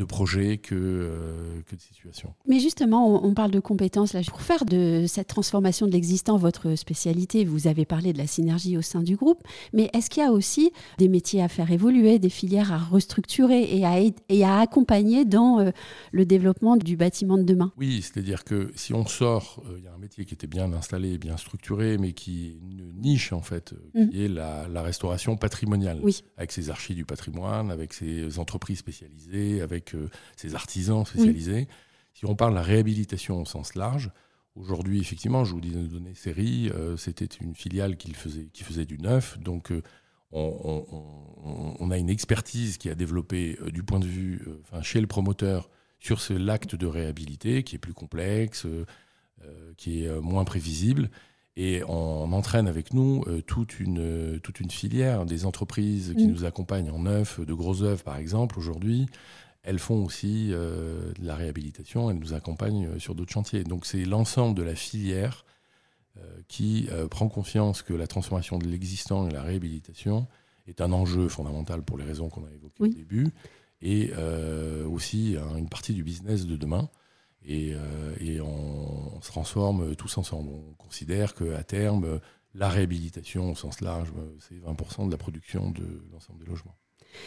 de 0.00 0.04
projets 0.06 0.56
que, 0.56 0.74
euh, 0.74 1.60
que 1.66 1.76
de 1.76 1.80
situations. 1.80 2.32
Mais 2.48 2.58
justement, 2.58 3.22
on, 3.22 3.34
parle 3.34 3.50
de 3.50 3.60
compétences. 3.60 4.14
Là. 4.14 4.22
Pour 4.26 4.40
faire 4.40 4.64
de 4.64 5.04
cette 5.06 5.26
transformation 5.26 5.86
de 5.86 5.92
l'existant 5.92 6.38
votre 6.38 6.74
spécialité, 6.74 7.44
vous 7.44 7.66
avez 7.66 7.84
parlé 7.84 8.14
de 8.14 8.18
la 8.18 8.26
synergie 8.26 8.78
au 8.78 8.82
sein 8.82 9.02
du 9.02 9.16
groupe, 9.16 9.42
mais 9.74 9.90
est-ce 9.92 10.08
qu'il 10.08 10.22
y 10.22 10.26
a 10.26 10.32
aussi 10.32 10.72
des 10.96 11.08
métiers 11.08 11.42
à 11.42 11.48
faire 11.48 11.70
évoluer, 11.70 12.18
des 12.18 12.30
filières 12.30 12.72
à 12.72 12.78
restructurer 12.78 13.76
et 13.76 13.84
à, 13.84 14.00
et 14.30 14.44
à 14.44 14.60
accompagner 14.60 15.26
dans 15.26 15.60
euh, 15.60 15.70
le 16.12 16.24
développement 16.24 16.78
du 16.78 16.96
bâtiment 16.96 17.36
de 17.36 17.42
demain? 17.42 17.72
Oui, 17.76 18.00
c'est-à-dire 18.00 18.44
que 18.44 18.72
si 18.76 18.94
on 18.94 19.06
sort, 19.06 19.62
euh, 19.68 19.76
il 19.78 19.84
y 19.84 19.88
a 19.88 19.92
un 19.92 19.98
métier 19.98 20.24
qui 20.24 20.32
était 20.32 20.46
bien 20.46 20.72
installé, 20.72 21.18
bien 21.18 21.36
structuré, 21.36 21.98
mais 21.98 22.14
qui 22.14 22.46
est 22.46 22.58
une 22.62 23.02
niche 23.02 23.34
en 23.34 23.42
fait, 23.42 23.74
qui 23.92 23.98
mmh. 23.98 24.10
est 24.14 24.28
la, 24.28 24.66
la, 24.66 24.80
restauration 24.80 25.36
patrimoniale, 25.36 26.00
oui. 26.02 26.22
avec 26.38 26.52
ses 26.52 26.70
archives 26.70 26.96
du 26.96 27.04
patrimoine, 27.04 27.70
avec 27.70 27.92
ses 27.92 28.38
entreprises 28.38 28.78
spécialisées, 28.78 29.60
avec 29.60 29.89
ces 30.36 30.54
artisans 30.54 31.04
spécialisés. 31.04 31.68
Si 32.14 32.26
on 32.26 32.34
parle 32.34 32.52
de 32.52 32.56
la 32.56 32.62
réhabilitation 32.62 33.40
au 33.40 33.44
sens 33.44 33.74
large, 33.74 34.10
Aujourd'hui, 34.56 35.00
effectivement, 35.00 35.44
je 35.44 35.52
vous 35.52 35.60
dis 35.60 35.70
de 35.70 35.86
donner 35.86 36.12
série, 36.14 36.72
c'était 36.96 37.24
une 37.24 37.54
filiale 37.54 37.96
qui 37.96 38.12
faisait, 38.12 38.48
qui 38.52 38.64
faisait 38.64 38.84
du 38.84 38.98
neuf. 38.98 39.38
Donc, 39.38 39.72
on, 40.32 41.88
a 41.90 41.96
une 41.96 42.10
expertise 42.10 42.76
qui 42.76 42.90
a 42.90 42.96
développé 42.96 43.56
du 43.72 43.84
point 43.84 44.00
de 44.00 44.06
vue, 44.06 44.42
enfin, 44.62 44.82
chez 44.82 45.00
le 45.00 45.06
promoteur, 45.06 45.70
sur 46.00 46.18
l'acte 46.30 46.74
de 46.74 46.86
réhabilité 46.86 47.62
qui 47.62 47.76
est 47.76 47.78
plus 47.78 47.94
complexe, 47.94 48.66
qui 49.76 50.04
est 50.04 50.20
moins 50.20 50.44
prévisible. 50.44 51.10
Et 51.56 51.82
on 51.86 52.32
entraîne 52.32 52.68
avec 52.68 52.94
nous 52.94 53.24
euh, 53.26 53.42
toute, 53.42 53.80
une, 53.80 54.40
toute 54.40 54.60
une 54.60 54.70
filière, 54.70 55.26
des 55.26 55.44
entreprises 55.44 56.14
qui 56.16 56.26
nous 56.26 56.44
accompagnent 56.44 56.90
en 56.90 57.00
neuf, 57.00 57.40
de 57.40 57.52
gros 57.52 57.82
œuvres 57.82 58.02
par 58.02 58.16
exemple 58.16 58.58
aujourd'hui. 58.58 59.06
Elles 59.62 59.78
font 59.78 60.04
aussi 60.04 60.50
euh, 60.52 61.12
de 61.18 61.26
la 61.26 61.34
réhabilitation, 61.34 62.10
elles 62.10 62.18
nous 62.18 62.32
accompagnent 62.32 62.86
euh, 62.86 62.98
sur 62.98 63.14
d'autres 63.14 63.32
chantiers. 63.32 63.64
Donc 63.64 63.86
c'est 63.86 64.04
l'ensemble 64.04 64.56
de 64.56 64.62
la 64.62 64.74
filière 64.74 65.44
qui 66.48 66.90
prend 67.10 67.28
conscience 67.28 67.82
que 67.82 67.94
la 67.94 68.06
transformation 68.06 68.58
de 68.58 68.66
l'existant 68.66 69.26
et 69.26 69.32
la 69.32 69.42
réhabilitation 69.42 70.26
est 70.66 70.82
un 70.82 70.92
enjeu 70.92 71.28
fondamental 71.28 71.82
pour 71.82 71.96
les 71.96 72.04
raisons 72.04 72.28
qu'on 72.28 72.44
a 72.44 72.50
évoquées 72.50 72.82
au 72.82 72.88
début, 72.88 73.28
et 73.80 74.12
aussi 74.84 75.36
hein, 75.38 75.56
une 75.56 75.68
partie 75.68 75.94
du 75.94 76.02
business 76.02 76.46
de 76.46 76.56
demain. 76.56 76.90
Et, 77.46 77.74
et 78.20 78.40
on, 78.40 79.16
on, 79.16 79.20
se 79.22 79.28
transforme 79.28 79.96
tous 79.96 80.18
ensemble. 80.18 80.50
On 80.50 80.74
considère 80.74 81.34
qu'à 81.34 81.62
terme, 81.62 82.20
la 82.54 82.68
réhabilitation 82.68 83.52
au 83.52 83.54
sens 83.54 83.80
large, 83.80 84.12
c'est 84.40 84.56
20% 84.56 85.06
de 85.06 85.12
la 85.12 85.16
production 85.16 85.70
de 85.70 86.02
l'ensemble 86.12 86.40
des 86.40 86.50
logements. 86.50 86.76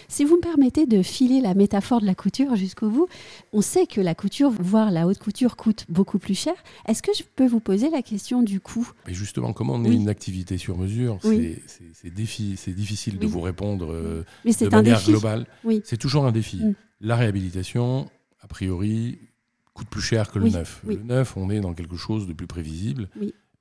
Si 0.08 0.26
vous 0.26 0.38
me 0.38 0.42
permettez 0.42 0.86
de 0.86 1.02
filer 1.02 1.42
la 1.42 1.54
métaphore 1.54 2.02
de 2.02 2.06
la 2.06 2.16
couture 2.16 2.56
jusqu'au 2.56 2.90
bout, 2.90 3.08
on 3.52 3.62
sait 3.62 3.86
que 3.88 4.02
la 4.02 4.16
couture, 4.16 4.52
voire 4.52 4.92
la 4.92 5.08
haute 5.08 5.20
couture, 5.20 5.56
coûte 5.56 5.86
beaucoup 5.90 6.20
plus 6.20 6.38
cher. 6.38 6.54
Est-ce 6.88 7.02
que 7.02 7.12
je 7.18 7.24
peux 7.36 7.48
vous 7.48 7.60
poser 7.60 7.90
la 7.90 8.02
question 8.02 8.42
du 8.42 8.60
coût? 8.60 8.90
Mais 9.08 9.14
justement, 9.14 9.54
comment 9.54 9.74
on 9.74 9.84
est 9.86 9.94
une 9.94 10.10
activité 10.10 10.58
sur 10.58 10.78
mesure? 10.78 11.20
C'est 11.22 12.14
difficile 12.14 13.20
de 13.20 13.28
vous 13.28 13.42
répondre 13.42 13.92
euh, 13.92 14.26
de 14.46 14.70
manière 14.70 15.04
globale. 15.04 15.46
C'est 15.84 15.98
toujours 15.98 16.26
un 16.26 16.32
défi. 16.32 16.58
Mm. 16.58 16.76
La 17.02 17.16
réhabilitation, 17.16 18.10
a 18.42 18.48
priori, 18.48 19.20
coûte 19.74 19.88
plus 19.90 20.02
cher 20.02 20.32
que 20.32 20.40
le 20.40 20.50
neuf. 20.50 20.82
Le 20.88 20.98
neuf, 20.98 21.36
on 21.36 21.50
est 21.50 21.60
dans 21.60 21.74
quelque 21.74 21.98
chose 21.98 22.28
de 22.28 22.34
plus 22.34 22.48
prévisible. 22.48 23.10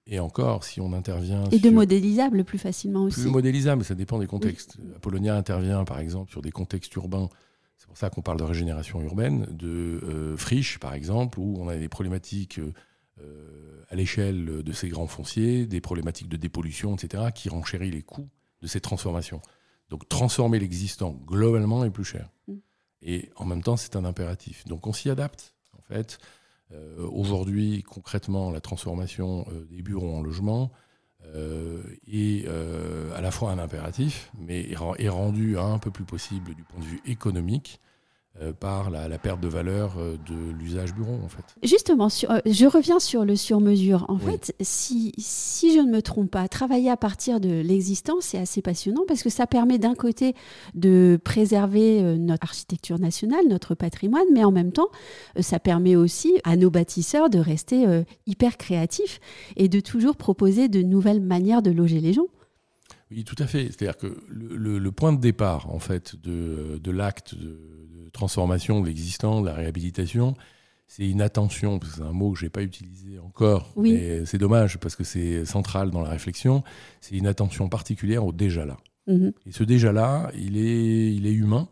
Et 0.07 0.19
encore, 0.19 0.65
si 0.65 0.81
on 0.81 0.93
intervient. 0.93 1.45
Et 1.51 1.59
de 1.59 1.71
modélisable 1.71 2.45
plus 2.45 2.59
facilement 2.59 3.05
aussi. 3.05 3.21
Plus 3.21 3.31
modélisable, 3.31 3.85
ça 3.85 3.95
dépend 3.95 4.19
des 4.19 4.27
contextes. 4.27 4.77
Apollonia 4.97 5.37
intervient 5.37 5.85
par 5.85 6.01
exemple 6.01 6.31
sur 6.31 6.43
des 6.43 6.51
contextes 6.51 6.95
urbains. 6.97 7.29
C'est 7.79 7.87
pour 7.87 7.97
ça 7.97 8.11
qu'on 8.11 8.23
parle 8.23 8.39
de 8.39 8.45
régénération 8.45 9.01
urbaine, 9.03 9.47
de 9.51 9.69
euh, 9.69 10.37
friches 10.37 10.79
par 10.79 10.95
exemple, 10.95 11.39
où 11.39 11.57
on 11.59 11.69
a 11.69 11.77
des 11.77 11.89
problématiques 11.89 12.59
euh, 12.59 13.85
à 13.91 13.95
l'échelle 13.95 14.63
de 14.63 14.73
ces 14.73 14.89
grands 14.89 15.07
fonciers, 15.07 15.67
des 15.67 15.81
problématiques 15.81 16.29
de 16.29 16.37
dépollution, 16.37 16.95
etc., 16.95 17.25
qui 17.35 17.49
renchérissent 17.49 17.93
les 17.93 18.03
coûts 18.03 18.29
de 18.61 18.67
ces 18.67 18.81
transformations. 18.81 19.41
Donc 19.89 20.09
transformer 20.09 20.59
l'existant 20.59 21.13
globalement 21.27 21.85
est 21.85 21.91
plus 21.91 22.05
cher. 22.05 22.31
Mm. 22.49 22.55
Et 23.03 23.31
en 23.37 23.45
même 23.45 23.63
temps, 23.63 23.77
c'est 23.77 23.97
un 23.97 24.05
impératif. 24.05 24.65
Donc 24.67 24.87
on 24.87 24.93
s'y 24.93 25.11
adapte 25.11 25.55
fait. 25.93 26.19
Euh, 26.73 27.09
aujourd'hui, 27.11 27.83
concrètement, 27.83 28.51
la 28.51 28.61
transformation 28.61 29.47
euh, 29.51 29.65
des 29.71 29.83
bureaux 29.83 30.15
en 30.15 30.23
logements 30.23 30.71
euh, 31.35 31.83
est 32.07 32.47
à 33.15 33.21
la 33.21 33.31
fois 33.31 33.51
un 33.53 33.59
impératif, 33.59 34.31
mais 34.39 34.71
est 34.99 35.09
rendu 35.09 35.59
un 35.59 35.79
peu 35.79 35.91
plus 35.91 36.05
possible 36.05 36.55
du 36.55 36.65
point 36.65 36.81
de 36.81 36.85
vue 36.85 37.01
économique 37.07 37.81
par 38.61 38.91
la, 38.91 39.19
perte 39.19 39.41
de 39.41 39.49
valeur 39.49 39.99
euh, 39.99 40.17
de 40.27 40.53
l'usage 40.59 40.95
bureau 40.95 41.19
en 41.23 41.29
fait. 41.29 41.45
Justement, 41.63 42.09
euh, 42.31 42.41
je 42.47 42.67
reviens 42.67 42.99
sur 42.99 43.25
le 43.25 43.37
sur-mesure. 43.37 44.07
En 44.09 44.19
fait, 44.19 44.55
si, 44.61 45.13
si 45.19 45.75
je 45.75 45.81
ne 45.81 45.91
me 45.91 46.01
trompe 46.01 46.31
pas, 46.31 46.49
travailler 46.49 46.91
à 46.91 46.97
partir 46.97 47.41
de 47.41 47.61
l'existence, 47.61 48.25
c'est 48.25 48.39
assez 48.39 48.63
passionnant 48.63 49.03
parce 49.07 49.23
que 49.23 49.31
ça 49.31 49.47
permet 49.47 49.79
d'un 49.79 49.95
côté 49.95 50.35
de 50.75 51.21
préserver 51.23 52.03
notre 52.19 52.45
architecture 52.45 52.99
nationale, 52.99 53.47
notre 53.49 53.75
patrimoine, 53.75 54.27
mais 54.33 54.45
en 54.45 54.53
même 54.53 54.73
temps, 54.73 54.89
ça 55.41 55.61
permet 55.61 55.95
aussi 55.95 56.33
à 56.45 56.57
nos 56.57 56.71
bâtisseurs 56.71 57.31
de 57.31 57.39
rester 57.39 58.03
hyper 58.27 58.57
créatifs 58.57 59.21
et 59.57 59.69
de 59.69 59.81
toujours 59.81 60.17
proposer 60.17 60.69
de 60.69 60.83
nouvelles 60.83 61.21
manières 61.21 61.63
de 61.63 61.71
loger 61.71 62.01
les 62.01 62.13
gens. 62.13 62.27
Oui, 63.11 63.25
tout 63.25 63.37
à 63.39 63.47
fait. 63.47 63.67
C'est-à-dire 63.67 63.97
que 63.97 64.17
le, 64.29 64.91
point 64.91 65.13
de 65.13 65.21
départ, 65.21 65.71
en 65.71 65.79
fait, 65.79 66.17
de, 66.23 66.81
de 66.83 66.91
l'acte 66.91 67.35
de, 67.35 67.59
transformation 68.13 68.81
de 68.81 68.87
l'existant, 68.87 69.41
de 69.41 69.47
la 69.47 69.55
réhabilitation, 69.55 70.37
c'est 70.87 71.09
une 71.09 71.23
attention, 71.23 71.81
c'est 71.83 72.03
un 72.03 72.13
mot 72.13 72.33
que 72.33 72.39
je 72.39 72.45
n'ai 72.45 72.51
pas 72.51 72.63
utilisé 72.63 73.19
encore, 73.19 73.73
mais 73.77 74.27
c'est 74.27 74.37
dommage 74.37 74.79
parce 74.79 74.95
que 74.95 75.05
c'est 75.05 75.47
central 75.47 75.91
dans 75.91 76.03
la 76.03 76.11
réflexion, 76.11 76.63
c'est 77.01 77.17
une 77.17 77.27
attention 77.27 77.71
particulière 77.71 78.25
au 78.27 78.33
déjà 78.33 78.67
là. 78.67 78.77
Mhm. 79.07 79.33
Et 79.47 79.53
ce 79.53 79.65
déjà 79.65 79.93
là, 79.93 80.31
il 80.35 80.59
est, 80.59 81.15
il 81.15 81.27
est 81.27 81.33
humain, 81.33 81.69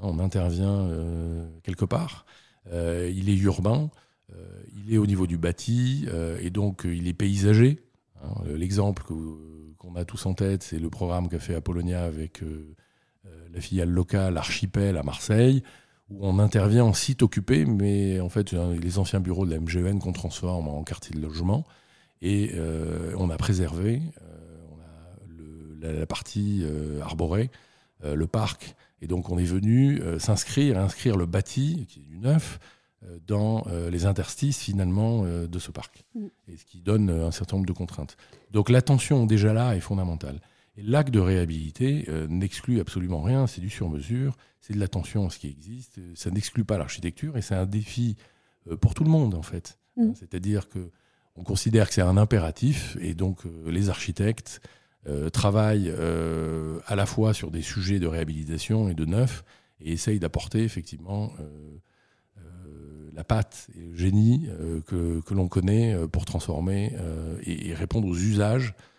on 0.00 0.18
intervient 0.18 0.88
euh, 0.88 1.46
quelque 1.62 1.84
part, 1.84 2.26
euh, 2.72 3.10
il 3.14 3.28
est 3.28 3.36
urbain, 3.36 3.90
euh, 4.32 4.62
il 4.76 4.94
est 4.94 4.98
au 4.98 5.06
niveau 5.06 5.26
du 5.26 5.36
bâti, 5.36 6.06
et 6.40 6.50
donc 6.50 6.82
il 6.84 7.08
est 7.08 7.12
paysager. 7.12 7.80
Hein. 8.22 8.34
L'exemple 8.46 9.02
qu'on 9.78 9.96
a 9.96 10.04
tous 10.04 10.26
en 10.26 10.34
tête, 10.34 10.62
c'est 10.62 10.78
le 10.78 10.90
programme 10.90 11.28
qu'a 11.28 11.40
fait 11.40 11.54
Apollonia 11.54 12.04
avec 12.04 12.40
la 13.52 13.60
filiale 13.60 13.90
locale 13.90 14.36
Archipel 14.36 14.96
à 14.96 15.02
Marseille, 15.02 15.62
où 16.10 16.18
on 16.20 16.38
intervient 16.38 16.84
en 16.84 16.92
site 16.92 17.22
occupé, 17.22 17.64
mais 17.64 18.20
en 18.20 18.28
fait, 18.28 18.52
les 18.52 18.98
anciens 18.98 19.20
bureaux 19.20 19.46
de 19.46 19.50
la 19.50 19.60
MGN 19.60 19.98
qu'on 19.98 20.12
transforme 20.12 20.68
en 20.68 20.82
quartier 20.82 21.14
de 21.14 21.20
logement. 21.20 21.64
Et 22.20 22.52
euh, 22.54 23.14
on 23.18 23.30
a 23.30 23.36
préservé 23.36 24.00
euh, 24.22 24.54
on 24.72 25.86
a 25.86 25.92
la, 25.92 26.06
partie 26.06 26.62
euh, 26.64 27.00
arborée, 27.02 27.50
le 28.02 28.26
parc. 28.26 28.74
Et 29.00 29.06
donc, 29.06 29.30
on 29.30 29.38
est 29.38 29.44
venu 29.44 30.00
s'inscrire, 30.18 30.78
inscrire 30.78 31.16
le 31.16 31.26
bâti, 31.26 31.86
qui 31.88 32.00
est 32.00 32.02
du 32.02 32.18
neuf, 32.18 32.58
dans 33.26 33.64
les 33.90 34.04
interstices 34.06 34.60
finalement 34.60 35.24
de 35.24 35.58
ce 35.58 35.70
parc. 35.70 36.04
Mm. 36.14 36.26
Et 36.48 36.56
ce 36.56 36.64
qui 36.64 36.80
donne 36.80 37.10
un 37.10 37.30
certain 37.30 37.56
nombre 37.56 37.66
de 37.66 37.72
contraintes. 37.72 38.16
Donc, 38.50 38.68
l'attention 38.68 39.24
déjà 39.24 39.54
là 39.54 39.74
est 39.74 39.80
fondamentale. 39.80 40.40
Et 40.76 40.82
l'acte 40.82 41.12
de 41.12 41.20
réhabilité 41.20 42.04
euh, 42.08 42.26
n'exclut 42.26 42.80
absolument 42.80 43.22
rien, 43.22 43.46
c'est 43.46 43.60
du 43.60 43.70
sur-mesure, 43.70 44.36
c'est 44.60 44.74
de 44.74 44.80
l'attention 44.80 45.26
à 45.26 45.30
ce 45.30 45.38
qui 45.38 45.48
existe, 45.48 46.00
ça 46.14 46.30
n'exclut 46.30 46.64
pas 46.64 46.78
l'architecture 46.78 47.36
et 47.36 47.42
c'est 47.42 47.54
un 47.54 47.66
défi 47.66 48.16
euh, 48.68 48.76
pour 48.76 48.94
tout 48.94 49.04
le 49.04 49.10
monde 49.10 49.34
en 49.34 49.42
fait. 49.42 49.78
Mm. 49.96 50.12
C'est-à-dire 50.14 50.68
que 50.68 50.90
on 51.36 51.42
considère 51.42 51.88
que 51.88 51.94
c'est 51.94 52.00
un 52.00 52.16
impératif 52.16 52.96
et 53.00 53.14
donc 53.14 53.44
euh, 53.46 53.70
les 53.70 53.88
architectes 53.88 54.60
travaillent 55.34 55.92
à 56.86 56.96
la 56.96 57.04
fois 57.04 57.34
sur 57.34 57.50
des 57.50 57.60
sujets 57.60 57.98
de 57.98 58.06
réhabilitation 58.06 58.88
et 58.88 58.94
de 58.94 59.04
neuf 59.04 59.44
et 59.78 59.92
essayent 59.92 60.18
d'apporter 60.18 60.64
effectivement 60.64 61.30
la 63.12 63.22
patte 63.22 63.68
et 63.76 63.82
le 63.82 63.96
génie 63.96 64.48
que, 64.86 65.20
que 65.20 65.34
l'on 65.34 65.46
connaît 65.46 65.94
pour 66.08 66.24
transformer 66.24 66.96
et, 67.42 67.68
et, 67.68 67.74
répondre 67.74 68.08
aux 68.08 68.16
usages 68.16 68.72
euh, 68.72 68.93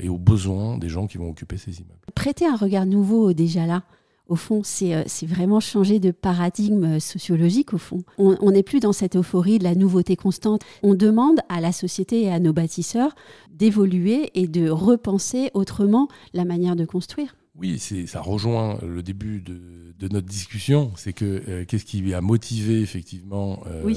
et 0.00 0.08
aux 0.08 0.18
besoins 0.18 0.78
des 0.78 0.88
gens 0.88 1.06
qui 1.06 1.18
vont 1.18 1.30
occuper 1.30 1.56
ces 1.56 1.78
immeubles. 1.78 2.00
Prêter 2.14 2.46
un 2.46 2.56
regard 2.56 2.86
nouveau 2.86 3.32
déjà 3.32 3.66
là, 3.66 3.82
au 4.28 4.36
fond, 4.36 4.60
c'est 4.62 4.94
euh, 4.94 5.04
vraiment 5.22 5.58
changer 5.58 6.00
de 6.00 6.10
paradigme 6.10 6.84
euh, 6.84 7.00
sociologique, 7.00 7.72
au 7.72 7.78
fond. 7.78 8.02
On 8.18 8.50
n'est 8.50 8.62
plus 8.62 8.78
dans 8.78 8.92
cette 8.92 9.16
euphorie 9.16 9.58
de 9.58 9.64
la 9.64 9.74
nouveauté 9.74 10.16
constante. 10.16 10.62
On 10.82 10.94
demande 10.94 11.40
à 11.48 11.62
la 11.62 11.72
société 11.72 12.22
et 12.22 12.30
à 12.30 12.38
nos 12.38 12.52
bâtisseurs 12.52 13.14
d'évoluer 13.50 14.30
et 14.34 14.46
de 14.46 14.68
repenser 14.68 15.50
autrement 15.54 16.08
la 16.34 16.44
manière 16.44 16.76
de 16.76 16.84
construire. 16.84 17.36
Oui, 17.56 17.78
ça 17.78 18.20
rejoint 18.20 18.78
le 18.82 19.02
début 19.02 19.40
de, 19.40 20.08
notre 20.08 20.28
discussion. 20.28 20.92
C'est 20.96 21.12
que 21.12 21.64
qu'est-ce 21.64 21.84
qui 21.84 22.14
a 22.14 22.20
motivé 22.20 22.80
effectivement 22.82 23.60
euh, 23.66 23.94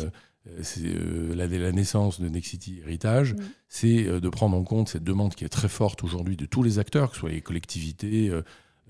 c'est 0.61 0.85
euh, 0.85 1.35
la, 1.35 1.47
la, 1.47 1.71
naissance 1.71 2.19
de 2.19 2.27
Nexity 2.27 2.79
Héritage, 2.79 3.33
mm. 3.33 3.37
c'est 3.67 4.07
euh, 4.07 4.19
de 4.19 4.29
prendre 4.29 4.57
en 4.57 4.63
compte 4.63 4.89
cette 4.89 5.03
demande 5.03 5.35
qui 5.35 5.45
est 5.45 5.49
très 5.49 5.69
forte 5.69 6.03
aujourd'hui 6.03 6.37
de 6.37 6.45
tous 6.45 6.63
les 6.63 6.79
acteurs, 6.79 7.09
que 7.09 7.15
ce 7.15 7.21
soit 7.21 7.29
les 7.29 7.41
collectivités, 7.41 8.31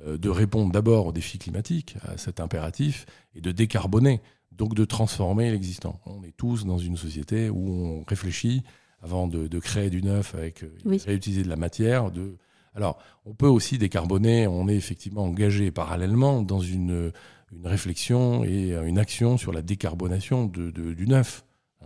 de 0.06 0.30
répondre 0.30 0.72
d'abord 0.72 1.08
aux 1.08 1.12
défis 1.12 1.38
climatiques, 1.38 1.96
à 2.02 2.18
cet 2.18 2.40
impératif, 2.40 3.06
et 3.36 3.42
de 3.42 3.52
décarboner, 3.52 4.22
donc 4.52 4.74
de 4.74 4.84
transformer 4.84 5.52
l'existant. 5.52 6.00
On 6.06 6.24
est 6.24 6.36
tous 6.36 6.66
dans 6.66 6.80
une 6.80 6.98
société 6.98 7.50
où 7.50 7.70
on 7.70 8.04
réfléchit 8.08 8.64
avant 9.04 9.28
de, 9.28 9.60
créer 9.60 9.90
du 9.90 10.02
neuf 10.02 10.34
avec 10.34 10.64
réutiliser 11.06 11.44
de 11.44 11.50
la 11.50 11.56
matière. 11.56 12.10
De... 12.12 12.38
Alors, 12.74 12.98
on 13.26 13.34
peut 13.34 13.48
aussi 13.48 13.78
décarboner, 13.78 14.48
on 14.48 14.68
est 14.68 14.76
effectivement 14.76 15.24
engagé 15.24 15.72
parallèlement 15.72 16.42
dans 16.42 16.62
une 16.62 17.12
une 17.52 17.68
réflexion 17.68 18.44
et 18.44 18.74
une 18.74 18.98
action 18.98 19.38
sur 19.38 19.52
la 19.52 19.62
décarbonation 19.62 20.46
de, 20.46 20.70
du 20.72 21.08
neuf. 21.08 21.44
Hein. 21.82 21.86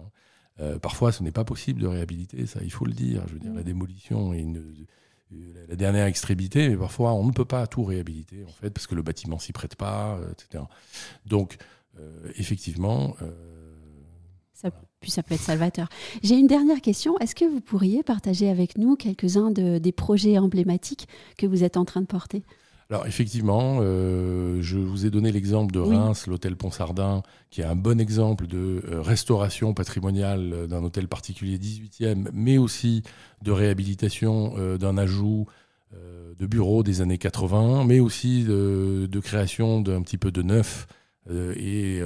Euh, 0.60 0.80
parfois, 0.80 1.12
ce 1.12 1.24
n'est 1.24 1.32
pas 1.32 1.44
possible 1.44 1.82
de 1.82 1.88
réhabiliter, 1.88 2.46
ça, 2.46 2.60
il 2.64 2.72
faut 2.72 2.86
le 2.86 2.94
dire. 2.94 3.24
Je 3.28 3.34
veux 3.34 3.40
dire, 3.40 3.54
la 3.54 3.64
démolition 3.64 4.34
est 4.34 4.42
une, 4.42 4.58
euh, 5.34 5.66
la 5.68 5.76
dernière 5.76 6.06
extrémité, 6.06 6.70
mais 6.70 6.78
parfois, 6.78 7.14
on 7.14 7.26
ne 7.26 7.32
peut 7.32 7.46
pas 7.46 7.66
tout 7.68 7.84
réhabiliter, 7.84 8.44
en 8.46 8.52
fait, 8.52 8.70
parce 8.70 8.88
que 8.88 8.96
le 8.96 9.02
bâtiment 9.02 9.40
s'y 9.40 9.52
prête 9.54 9.76
pas, 9.76 10.18
euh, 10.18 10.32
etc. 10.32 10.64
Donc, 11.26 11.58
effectivement, 12.36 13.16
Ça, 14.52 14.70
puis 15.00 15.12
ça 15.12 15.24
peut 15.24 15.34
être 15.34 15.42
salvateur. 15.42 15.88
J'ai 16.24 16.36
une 16.36 16.48
dernière 16.48 16.82
question. 16.82 17.18
Est-ce 17.20 17.36
que 17.36 17.46
vous 17.46 17.62
pourriez 17.62 18.04
partager 18.04 18.50
avec 18.50 18.78
nous 18.78 18.98
quelques-uns 18.98 19.52
des 19.52 19.92
projets 19.94 20.38
emblématiques 20.38 21.08
que 21.38 21.48
vous 21.48 21.64
êtes 21.64 21.78
en 21.78 21.86
train 21.86 22.02
de 22.02 22.06
porter? 22.06 22.44
Alors 22.90 23.08
effectivement, 23.08 23.80
euh, 23.82 24.62
je 24.62 24.78
vous 24.78 25.06
ai 25.06 25.10
donné 25.10 25.32
l'exemple 25.32 25.74
de 25.74 25.80
Reims, 25.80 26.28
l'hôtel 26.28 26.56
Ponsardin, 26.56 27.24
qui 27.50 27.62
est 27.62 27.66
un 27.66 27.76
bon 27.76 28.00
exemple 28.00 28.48
de 28.48 28.84
euh, 28.88 29.02
restauration 29.02 29.74
patrimoniale 29.74 30.68
d'un 30.68 30.84
hôtel 30.84 31.08
particulier 31.08 31.58
18e, 31.58 32.28
mais 32.34 32.58
aussi 32.58 33.04
de 33.42 33.52
réhabilitation 33.52 34.78
d'un 34.78 34.98
ajout 34.98 35.46
de 36.38 36.46
bureaux 36.46 36.84
des 36.84 37.00
années 37.02 37.18
80, 37.18 37.86
mais 37.86 38.00
aussi 38.02 38.44
de, 38.44 39.08
de 39.10 39.20
création 39.20 39.80
d'un 39.80 40.02
petit 40.02 40.18
peu 40.18 40.32
de 40.32 40.42
neuf 40.42 40.88
et 41.30 42.02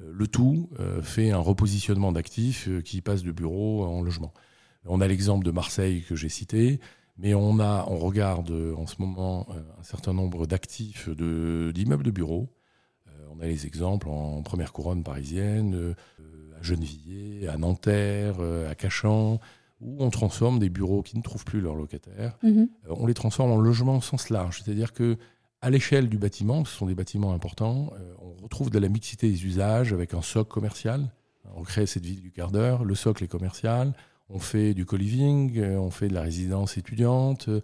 euh, 0.00 0.12
le 0.12 0.26
tout 0.26 0.68
euh, 0.78 1.02
fait 1.02 1.30
un 1.30 1.38
repositionnement 1.38 2.12
d'actifs 2.12 2.68
euh, 2.68 2.80
qui 2.80 3.00
passe 3.00 3.22
de 3.22 3.32
bureau 3.32 3.84
en 3.84 4.02
logement. 4.02 4.32
On 4.84 5.00
a 5.00 5.08
l'exemple 5.08 5.44
de 5.44 5.50
Marseille 5.50 6.04
que 6.08 6.14
j'ai 6.14 6.28
cité, 6.28 6.80
mais 7.18 7.34
on, 7.34 7.58
a, 7.60 7.84
on 7.88 7.98
regarde 7.98 8.50
en 8.76 8.86
ce 8.86 8.96
moment 8.98 9.46
un 9.78 9.82
certain 9.82 10.12
nombre 10.12 10.46
d'actifs 10.46 11.08
d'immeubles 11.08 12.04
de, 12.04 12.10
bureaux. 12.10 12.48
On 13.30 13.40
a 13.40 13.46
les 13.46 13.66
exemples 13.66 14.08
en 14.08 14.42
première 14.42 14.72
couronne 14.72 15.02
parisienne, 15.02 15.94
à 16.58 16.62
Gennevilliers, 16.62 17.48
à 17.48 17.56
Nanterre, 17.56 18.36
à 18.68 18.74
Cachan, 18.74 19.40
où 19.80 19.96
on 20.02 20.10
transforme 20.10 20.58
des 20.58 20.68
bureaux 20.68 21.02
qui 21.02 21.16
ne 21.16 21.22
trouvent 21.22 21.44
plus 21.44 21.60
leurs 21.60 21.76
locataires. 21.76 22.36
Mhm. 22.42 22.68
On 22.88 23.06
les 23.06 23.14
transforme 23.14 23.52
en 23.52 23.58
logements 23.58 23.98
au 23.98 24.02
sens 24.02 24.30
large, 24.30 24.62
c'est-à-dire 24.62 24.92
que 24.92 25.16
à 25.60 25.70
l'échelle 25.70 26.08
du 26.08 26.18
bâtiment, 26.18 26.64
ce 26.64 26.76
sont 26.76 26.86
des 26.86 26.94
bâtiments 26.94 27.32
importants, 27.32 27.92
euh, 27.98 28.14
on 28.20 28.42
retrouve 28.42 28.70
de 28.70 28.78
la 28.78 28.88
mixité 28.88 29.28
des 29.28 29.44
usages 29.44 29.92
avec 29.92 30.14
un 30.14 30.22
socle 30.22 30.50
commercial. 30.50 31.10
On 31.56 31.62
crée 31.62 31.86
cette 31.86 32.04
ville 32.04 32.20
du 32.20 32.30
quart 32.30 32.52
d'heure, 32.52 32.84
le 32.84 32.94
socle 32.94 33.24
est 33.24 33.28
commercial, 33.28 33.92
on 34.30 34.38
fait 34.38 34.74
du 34.74 34.84
co-living, 34.84 35.58
euh, 35.58 35.78
on 35.78 35.90
fait 35.90 36.08
de 36.08 36.14
la 36.14 36.22
résidence 36.22 36.76
étudiante, 36.76 37.48
euh, 37.48 37.60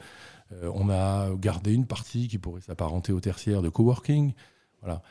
on 0.75 0.90
a 0.90 1.35
gardé 1.37 1.73
une 1.73 1.87
partie 1.87 2.28
qui 2.28 2.38
pourrait 2.38 2.61
s'apparenter 2.61 3.12
au 3.12 3.21
tertiaire 3.21 3.62
de 3.62 3.68
coworking. 3.68 4.33
Voilà. 4.83 5.02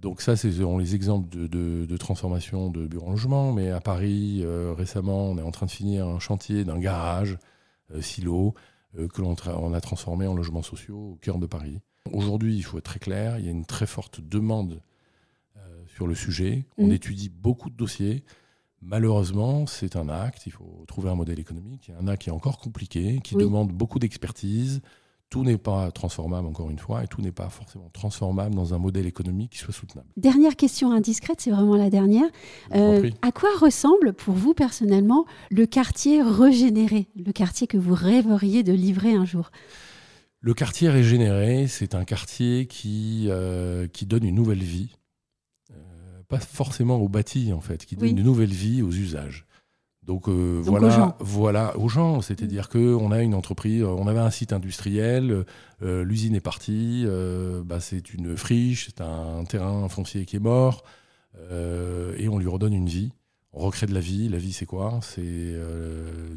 donc 0.00 0.20
ça, 0.20 0.36
c'est 0.36 0.50
les 0.50 0.94
exemples 0.94 1.28
de, 1.30 1.96
transformation 1.96 2.70
de 2.70 2.86
bureaux 2.86 3.08
en 3.08 3.10
logement. 3.12 3.52
Mais 3.52 3.70
à 3.70 3.80
Paris, 3.80 4.44
récemment, 4.76 5.30
on 5.30 5.38
est 5.38 5.42
en 5.42 5.50
train 5.50 5.64
de 5.64 5.70
finir 5.70 6.06
un 6.06 6.18
chantier 6.18 6.64
d'un 6.64 6.78
garage 6.78 7.38
silo 8.00 8.54
que 8.94 9.22
l'on 9.22 9.34
on 9.46 9.72
a 9.72 9.80
transformé 9.80 10.26
en 10.26 10.34
logements 10.34 10.62
sociaux 10.62 11.12
au 11.12 11.14
cœur 11.16 11.38
de 11.38 11.46
Paris. 11.46 11.80
Aujourd'hui, 12.12 12.56
il 12.56 12.62
faut 12.62 12.78
être 12.78 12.84
très 12.84 12.98
clair, 12.98 13.38
il 13.38 13.44
y 13.44 13.48
a 13.48 13.50
une 13.50 13.66
très 13.66 13.86
forte 13.86 14.20
demande 14.20 14.80
euh, 15.56 15.60
sur 15.94 16.06
le 16.06 16.14
sujet. 16.14 16.66
On 16.78 16.88
mm. 16.88 16.92
étudie 16.92 17.28
beaucoup 17.28 17.70
de 17.70 17.76
dossiers. 17.76 18.24
Malheureusement, 18.82 19.66
c'est 19.66 19.96
un 19.96 20.08
acte, 20.08 20.46
il 20.46 20.52
faut 20.52 20.84
trouver 20.86 21.10
un 21.10 21.14
modèle 21.14 21.40
économique. 21.40 21.88
Il 21.88 21.94
y 21.94 21.94
a 21.94 22.00
un 22.00 22.08
acte 22.08 22.22
qui 22.22 22.28
est 22.28 22.32
encore 22.32 22.58
compliqué, 22.58 23.20
qui 23.22 23.34
demande 23.34 23.72
beaucoup 23.72 23.98
d'expertise. 23.98 24.80
Tout 25.28 25.42
n'est 25.42 25.58
pas 25.58 25.90
transformable, 25.90 26.46
encore 26.46 26.70
une 26.70 26.78
fois, 26.78 27.02
et 27.02 27.08
tout 27.08 27.20
n'est 27.20 27.32
pas 27.32 27.48
forcément 27.48 27.90
transformable 27.92 28.54
dans 28.54 28.74
un 28.74 28.78
modèle 28.78 29.06
économique 29.06 29.52
qui 29.52 29.58
soit 29.58 29.74
soutenable. 29.74 30.06
Dernière 30.16 30.54
question 30.54 30.92
indiscrète, 30.92 31.40
c'est 31.40 31.50
vraiment 31.50 31.74
la 31.74 31.90
dernière. 31.90 32.28
Euh, 32.76 33.10
à 33.22 33.32
quoi 33.32 33.48
ressemble 33.60 34.12
pour 34.12 34.34
vous 34.34 34.54
personnellement 34.54 35.26
le 35.50 35.66
quartier 35.66 36.22
régénéré, 36.22 37.08
le 37.16 37.32
quartier 37.32 37.66
que 37.66 37.76
vous 37.76 37.94
rêveriez 37.94 38.62
de 38.62 38.72
livrer 38.72 39.14
un 39.14 39.24
jour? 39.24 39.50
Le 40.40 40.54
quartier 40.54 40.88
régénéré, 40.90 41.66
c'est 41.66 41.96
un 41.96 42.04
quartier 42.04 42.66
qui, 42.66 43.26
euh, 43.28 43.88
qui 43.88 44.06
donne 44.06 44.22
une 44.22 44.36
nouvelle 44.36 44.62
vie, 44.62 44.94
pas 46.28 46.38
forcément 46.38 46.96
au 46.96 47.08
bâti 47.08 47.52
en 47.52 47.60
fait, 47.60 47.84
qui 47.84 47.96
donne 47.96 48.10
une 48.10 48.22
nouvelle 48.22 48.52
vie 48.52 48.82
aux 48.82 48.92
usages. 48.92 49.46
Donc, 50.02 50.28
euh, 50.28 50.60
voilà, 50.62 50.86
aux 50.86 50.90
gens. 50.90 51.16
voilà 51.18 51.76
aux 51.78 51.88
gens, 51.88 52.20
c'est-à-dire 52.22 52.68
que 52.68 52.94
on 52.94 53.10
a 53.10 53.22
une 53.22 53.34
entreprise, 53.34 53.82
on 53.82 54.06
avait 54.06 54.20
un 54.20 54.30
site 54.30 54.52
industriel, 54.52 55.44
l'usine 55.80 56.36
est 56.36 56.40
partie, 56.40 57.04
bah, 57.64 57.80
c'est 57.80 58.14
une 58.14 58.36
friche, 58.36 58.86
c'est 58.86 59.00
un 59.00 59.44
terrain 59.44 59.88
foncier 59.88 60.24
qui 60.24 60.36
est 60.36 60.40
mort, 60.40 60.84
et 61.50 62.28
on 62.28 62.38
lui 62.38 62.46
redonne 62.46 62.74
une 62.74 62.88
vie. 62.88 63.10
On 63.52 63.58
recrée 63.60 63.86
de 63.86 63.94
la 63.94 64.00
vie. 64.00 64.28
La 64.28 64.38
vie, 64.38 64.52
c'est 64.52 64.66
quoi? 64.66 65.00
C'est 65.02 65.56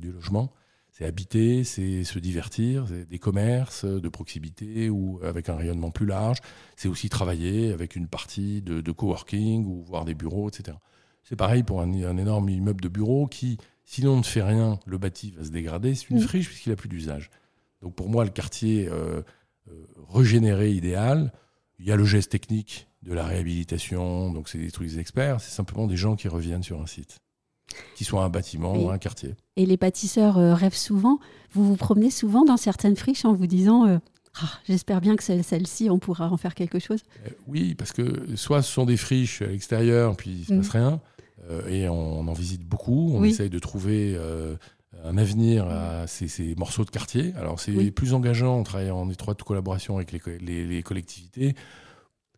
du 0.02 0.12
logement. 0.12 0.52
C'est 1.00 1.06
habiter, 1.06 1.64
c'est 1.64 2.04
se 2.04 2.20
divertir, 2.20 2.86
c'est 2.90 3.08
des 3.08 3.20
commerces 3.20 3.86
de 3.86 4.10
proximité 4.10 4.90
ou 4.90 5.22
avec 5.24 5.48
un 5.48 5.56
rayonnement 5.56 5.92
plus 5.92 6.06
large. 6.06 6.40
C'est 6.76 6.90
aussi 6.90 7.08
travailler 7.08 7.72
avec 7.72 7.96
une 7.96 8.08
partie 8.10 8.62
de, 8.62 8.92
coworking 8.92 9.66
ou 9.66 9.82
voir 9.82 10.04
des 10.04 10.14
bureaux, 10.14 10.50
etc. 10.50 10.76
C'est 11.24 11.38
pareil 11.38 11.64
pour 11.64 11.80
un, 11.80 11.94
énorme 11.94 12.50
immeuble 12.50 12.82
de 12.82 12.90
bureau 12.90 13.28
qui, 13.28 13.58
si 13.86 14.02
l'on 14.02 14.18
ne 14.18 14.24
fait 14.24 14.44
rien, 14.44 14.78
le 14.86 14.98
bâti 14.98 15.32
va 15.32 15.46
se 15.46 15.52
dégrader. 15.52 15.96
C'est 15.96 16.10
une 16.10 16.20
friche 16.20 16.50
puisqu'il 16.50 16.72
n'a 16.72 16.76
plus 16.76 16.90
d'usage. 16.90 17.30
Donc 17.82 17.96
pour 17.96 18.10
moi, 18.10 18.26
le 18.26 18.32
quartier 18.32 18.90
euh, 18.90 19.22
euh, 19.70 19.88
régénéré 20.10 20.70
idéal, 20.72 21.32
il 21.78 21.86
y 21.86 21.94
a 21.94 21.96
le 21.96 22.04
geste 22.04 22.30
technique 22.30 22.90
de 23.04 23.14
la 23.14 23.24
réhabilitation, 23.24 24.34
donc 24.34 24.50
c'est 24.50 24.58
des 24.58 24.72
trucs 24.72 24.98
experts, 24.98 25.40
c'est 25.40 25.56
simplement 25.56 25.88
des 25.88 25.96
gens 25.96 26.18
qui 26.18 26.28
reviennent 26.28 26.64
sur 26.64 26.82
un 26.82 26.88
site 26.88 27.22
qu'il 27.96 28.06
soit 28.06 28.24
un 28.24 28.30
bâtiment 28.30 28.76
ou 28.76 28.90
un 28.90 28.98
quartier. 28.98 29.36
Et 29.56 29.66
les 29.66 29.78
bâtisseurs 29.78 30.38
euh, 30.38 30.54
rêvent 30.54 30.76
souvent. 30.76 31.20
Vous 31.54 31.66
vous 31.66 31.76
promenez 31.76 32.12
souvent 32.12 32.46
dans 32.46 32.58
certaines 32.58 32.96
friches 32.96 33.26
en 33.26 33.34
vous 33.34 33.48
disant 33.48 33.88
euh, 33.88 33.98
ah, 34.42 34.50
J'espère 34.68 35.02
bien 35.02 35.16
que 35.16 35.24
celle-ci, 35.24 35.90
on 35.90 36.00
pourra 36.00 36.32
en 36.32 36.38
faire 36.38 36.56
quelque 36.56 36.80
chose. 36.80 37.04
Euh, 37.26 37.30
oui, 37.48 37.76
parce 37.76 37.92
que 37.92 38.36
soit 38.36 38.62
ce 38.62 38.72
sont 38.72 38.86
des 38.86 38.98
friches 38.98 39.42
à 39.42 39.48
l'extérieur, 39.48 40.16
puis 40.16 40.46
il 40.48 40.56
ne 40.56 40.62
se 40.62 40.70
passe 40.70 40.82
mm. 40.82 40.84
rien, 40.84 41.02
et 41.68 41.90
on, 41.90 42.28
en 42.28 42.34
visite 42.34 42.64
beaucoup. 42.64 43.12
On 43.16 43.24
essaye 43.24 43.50
de 43.50 43.60
trouver 43.60 44.16
un 45.04 45.18
avenir 45.18 45.68
à 45.68 46.06
ces, 46.06 46.54
morceaux 46.58 46.86
de 46.86 46.92
quartier. 46.92 47.34
Alors 47.38 47.60
c'est 47.60 47.92
plus 47.92 48.14
engageant, 48.14 48.60
on 48.60 48.64
travaille 48.64 48.92
en 48.92 49.10
étroite 49.10 49.42
collaboration 49.42 49.96
avec 49.96 50.12
les 50.12 50.84
collectivités 50.84 51.56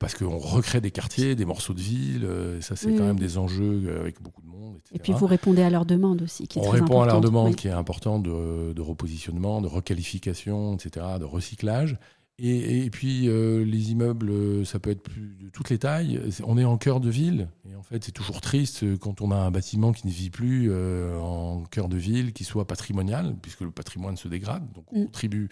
parce 0.01 0.15
qu'on 0.15 0.39
recrée 0.39 0.81
des 0.81 0.89
quartiers, 0.89 1.35
des 1.35 1.45
morceaux 1.45 1.75
de 1.75 1.79
ville. 1.79 2.25
Euh, 2.25 2.59
ça, 2.59 2.75
c'est 2.75 2.91
quand 2.95 3.05
même 3.05 3.19
des 3.19 3.37
enjeux 3.37 3.83
euh, 3.85 4.01
avec 4.01 4.19
beaucoup 4.19 4.41
de 4.41 4.47
monde. 4.47 4.79
Et 4.91 4.97
puis, 4.97 5.13
vous 5.13 5.27
répondez 5.27 5.61
à 5.61 5.69
leur 5.69 5.85
demande 5.85 6.23
aussi, 6.23 6.47
qui 6.47 6.57
est 6.57 6.61
On 6.61 6.71
répond 6.71 7.01
à 7.01 7.05
leur 7.05 7.21
demande, 7.21 7.55
qui 7.55 7.67
est 7.67 7.71
importante 7.71 8.23
de, 8.23 8.81
repositionnement, 8.81 9.61
de 9.61 9.67
requalification, 9.67 10.73
etc., 10.73 11.05
de 11.19 11.23
recyclage. 11.23 11.99
Et, 12.39 12.89
puis, 12.89 13.29
euh, 13.29 13.63
les 13.63 13.91
immeubles, 13.91 14.65
ça 14.65 14.79
peut 14.79 14.89
être 14.89 15.03
plus 15.03 15.37
de 15.39 15.49
toutes 15.49 15.69
les 15.69 15.77
tailles. 15.77 16.19
On 16.47 16.57
est 16.57 16.65
en 16.65 16.79
cœur 16.79 16.99
de 16.99 17.11
ville. 17.11 17.47
Et 17.69 17.75
en 17.75 17.83
fait, 17.83 18.03
c'est 18.03 18.11
toujours 18.11 18.41
triste 18.41 18.97
quand 18.97 19.21
on 19.21 19.29
a 19.29 19.35
un 19.35 19.51
bâtiment 19.51 19.91
qui 19.91 20.07
ne 20.07 20.11
vit 20.11 20.31
plus 20.31 20.73
en 20.73 21.61
cœur 21.69 21.89
de 21.89 21.97
ville, 21.97 22.33
qui 22.33 22.43
soit 22.43 22.65
patrimonial, 22.65 23.35
puisque 23.39 23.61
le 23.61 23.69
patrimoine 23.69 24.17
se 24.17 24.27
dégrade. 24.27 24.63
Donc, 24.73 24.85
on 24.91 25.01
mm. 25.01 25.05
contribue, 25.05 25.49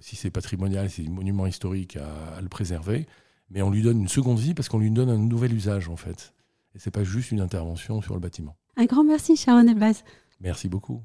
si 0.00 0.16
c'est 0.16 0.30
patrimonial, 0.30 0.90
c'est 0.90 1.04
monument 1.04 1.46
historique, 1.46 1.96
à 1.96 2.40
le 2.40 2.48
préserver 2.48 3.06
mais 3.50 3.62
on 3.62 3.70
lui 3.70 3.82
donne 3.82 4.00
une 4.00 4.08
seconde 4.08 4.38
vie 4.38 4.54
parce 4.54 4.68
qu'on 4.68 4.78
lui 4.78 4.90
donne 4.90 5.10
un 5.10 5.18
nouvel 5.18 5.52
usage 5.54 5.88
en 5.88 5.96
fait. 5.96 6.34
Et 6.74 6.78
c'est 6.78 6.90
pas 6.90 7.04
juste 7.04 7.32
une 7.32 7.40
intervention 7.40 8.02
sur 8.02 8.14
le 8.14 8.20
bâtiment. 8.20 8.56
Un 8.76 8.84
grand 8.84 9.04
merci 9.04 9.36
Sharon 9.36 9.66
Elbaz. 9.66 10.04
Merci 10.40 10.68
beaucoup. 10.68 11.02